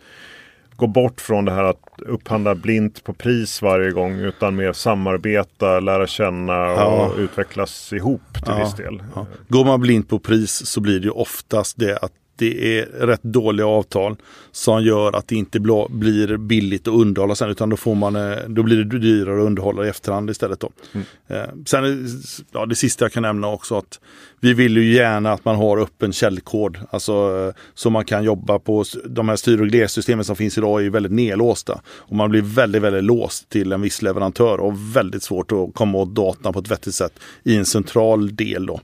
gå 0.75 0.87
bort 0.87 1.21
från 1.21 1.45
det 1.45 1.51
här 1.51 1.63
att 1.63 2.01
upphandla 2.05 2.55
blint 2.55 3.03
på 3.03 3.13
pris 3.13 3.61
varje 3.61 3.91
gång 3.91 4.19
utan 4.19 4.55
mer 4.55 4.73
samarbeta, 4.73 5.79
lära 5.79 6.07
känna 6.07 6.63
och 6.63 6.79
ja. 6.79 7.11
utvecklas 7.17 7.93
ihop 7.93 8.33
till 8.33 8.43
ja. 8.47 8.63
viss 8.63 8.75
del. 8.75 9.03
Ja. 9.15 9.25
Går 9.47 9.65
man 9.65 9.81
blint 9.81 10.09
på 10.09 10.19
pris 10.19 10.65
så 10.65 10.81
blir 10.81 10.99
det 10.99 11.09
oftast 11.09 11.79
det 11.79 11.97
att 11.97 12.11
det 12.43 12.79
är 12.79 12.85
rätt 12.85 13.23
dåliga 13.23 13.67
avtal 13.67 14.15
som 14.51 14.83
gör 14.83 15.15
att 15.15 15.27
det 15.27 15.35
inte 15.35 15.59
blir 15.59 16.37
billigt 16.37 16.87
att 16.87 16.93
underhålla 16.93 17.35
sen 17.35 17.49
utan 17.49 17.69
då, 17.69 17.77
får 17.77 17.95
man, 17.95 18.15
eh, 18.15 18.37
då 18.47 18.63
blir 18.63 18.83
det 18.83 18.99
dyrare 18.99 19.41
att 19.41 19.45
underhålla 19.45 19.85
i 19.85 19.89
efterhand 19.89 20.29
istället. 20.29 20.59
Då. 20.59 20.71
Mm. 20.91 21.05
Eh, 21.27 21.49
sen, 21.65 22.07
ja, 22.51 22.65
det 22.65 22.75
sista 22.75 23.05
jag 23.05 23.11
kan 23.11 23.23
nämna 23.23 23.47
också 23.47 23.77
att 23.77 23.99
vi 24.39 24.53
vill 24.53 24.77
ju 24.77 24.93
gärna 24.93 25.31
att 25.31 25.45
man 25.45 25.55
har 25.55 25.77
öppen 25.77 26.13
källkod. 26.13 26.77
Alltså 26.89 27.13
eh, 27.13 27.61
så 27.73 27.89
man 27.89 28.05
kan 28.05 28.23
jobba 28.23 28.59
på 28.59 28.83
de 29.05 29.29
här 29.29 29.35
styr 29.35 29.61
och 29.61 29.65
reglersystemen 29.65 30.25
som 30.25 30.35
finns 30.35 30.57
idag 30.57 30.85
är 30.85 30.89
väldigt 30.89 31.11
nedlåsta. 31.11 31.81
Och 31.87 32.15
man 32.15 32.29
blir 32.29 32.41
väldigt, 32.41 32.81
väldigt 32.81 33.03
låst 33.03 33.49
till 33.49 33.71
en 33.71 33.81
viss 33.81 34.01
leverantör 34.01 34.59
och 34.59 34.95
väldigt 34.95 35.23
svårt 35.23 35.51
att 35.51 35.73
komma 35.73 35.97
åt 35.97 36.15
datan 36.15 36.53
på 36.53 36.59
ett 36.59 36.71
vettigt 36.71 36.95
sätt 36.95 37.19
i 37.43 37.55
en 37.55 37.65
central 37.65 38.35
del. 38.35 38.65
Då. 38.65 38.81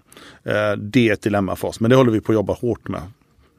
Det 0.77 1.09
är 1.09 1.13
ett 1.13 1.21
dilemma 1.21 1.55
för 1.55 1.67
oss, 1.67 1.79
men 1.79 1.89
det 1.89 1.95
håller 1.95 2.11
vi 2.11 2.21
på 2.21 2.31
att 2.31 2.35
jobba 2.35 2.53
hårt 2.53 2.87
med. 2.87 3.01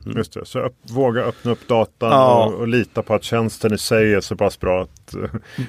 Mm. 0.07 0.19
Just 0.19 0.33
det, 0.33 0.45
så 0.45 0.59
upp, 0.61 0.77
våga 0.91 1.21
öppna 1.21 1.53
upp 1.53 1.69
datan 1.69 2.11
ja. 2.11 2.45
och, 2.45 2.55
och, 2.55 2.69
lita 2.69 3.03
på 3.03 3.15
att 3.15 3.25
tjänsten 3.25 3.75
i 3.75 3.79
sig 3.79 4.15
är 4.15 4.21
så 4.21 4.37
pass 4.37 4.61
bra 4.61 4.83
att 4.83 5.15
uh, 5.17 5.25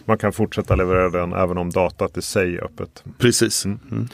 man 0.06 0.18
kan 0.18 0.34
fortsätta 0.34 0.76
leverera 0.76 1.10
den 1.10 1.34
även 1.34 1.58
om 1.58 1.70
datat 1.70 2.18
i 2.18 2.22
sig 2.22 2.58
är 2.58 2.64
öppet. 2.64 3.04
Precis. 3.18 3.66
Mm. 3.66 4.08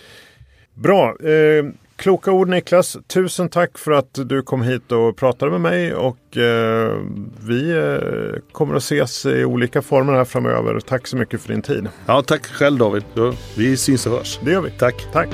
Bra. 0.74 1.16
Eh, 1.30 1.66
kloka 1.96 2.32
ord 2.32 2.50
Niklas. 2.50 2.98
Tusen 3.08 3.50
tack 3.50 3.78
för 3.78 3.92
att 3.92 4.20
du 4.26 4.42
kom 4.42 4.62
hit 4.62 4.92
och 4.92 5.18
pratade 5.18 5.52
med 5.52 5.62
mig 5.62 5.94
och 5.94 6.38
eh, 6.38 6.98
vi 7.48 7.72
eh, 7.72 8.40
kommer 8.52 8.76
att 8.76 8.84
ses 8.84 9.26
i 9.26 9.46
olika 9.46 9.82
former 9.82 10.14
här 10.14 10.26
framöver. 10.26 10.80
Tack 10.80 11.08
så 11.08 11.18
mycket 11.18 11.42
för 11.42 11.50
din 11.50 11.62
tid. 11.62 11.88
Ja, 12.06 12.22
tack 12.22 12.46
själv 12.46 12.78
David. 12.78 13.04
Vi 13.58 13.78
syns 13.78 14.06
och 14.06 14.12
hörs. 14.12 14.40
Det 14.44 14.52
gör 14.52 14.62
vi. 14.62 14.72
Tack. 14.72 15.08
Tack. 15.14 15.30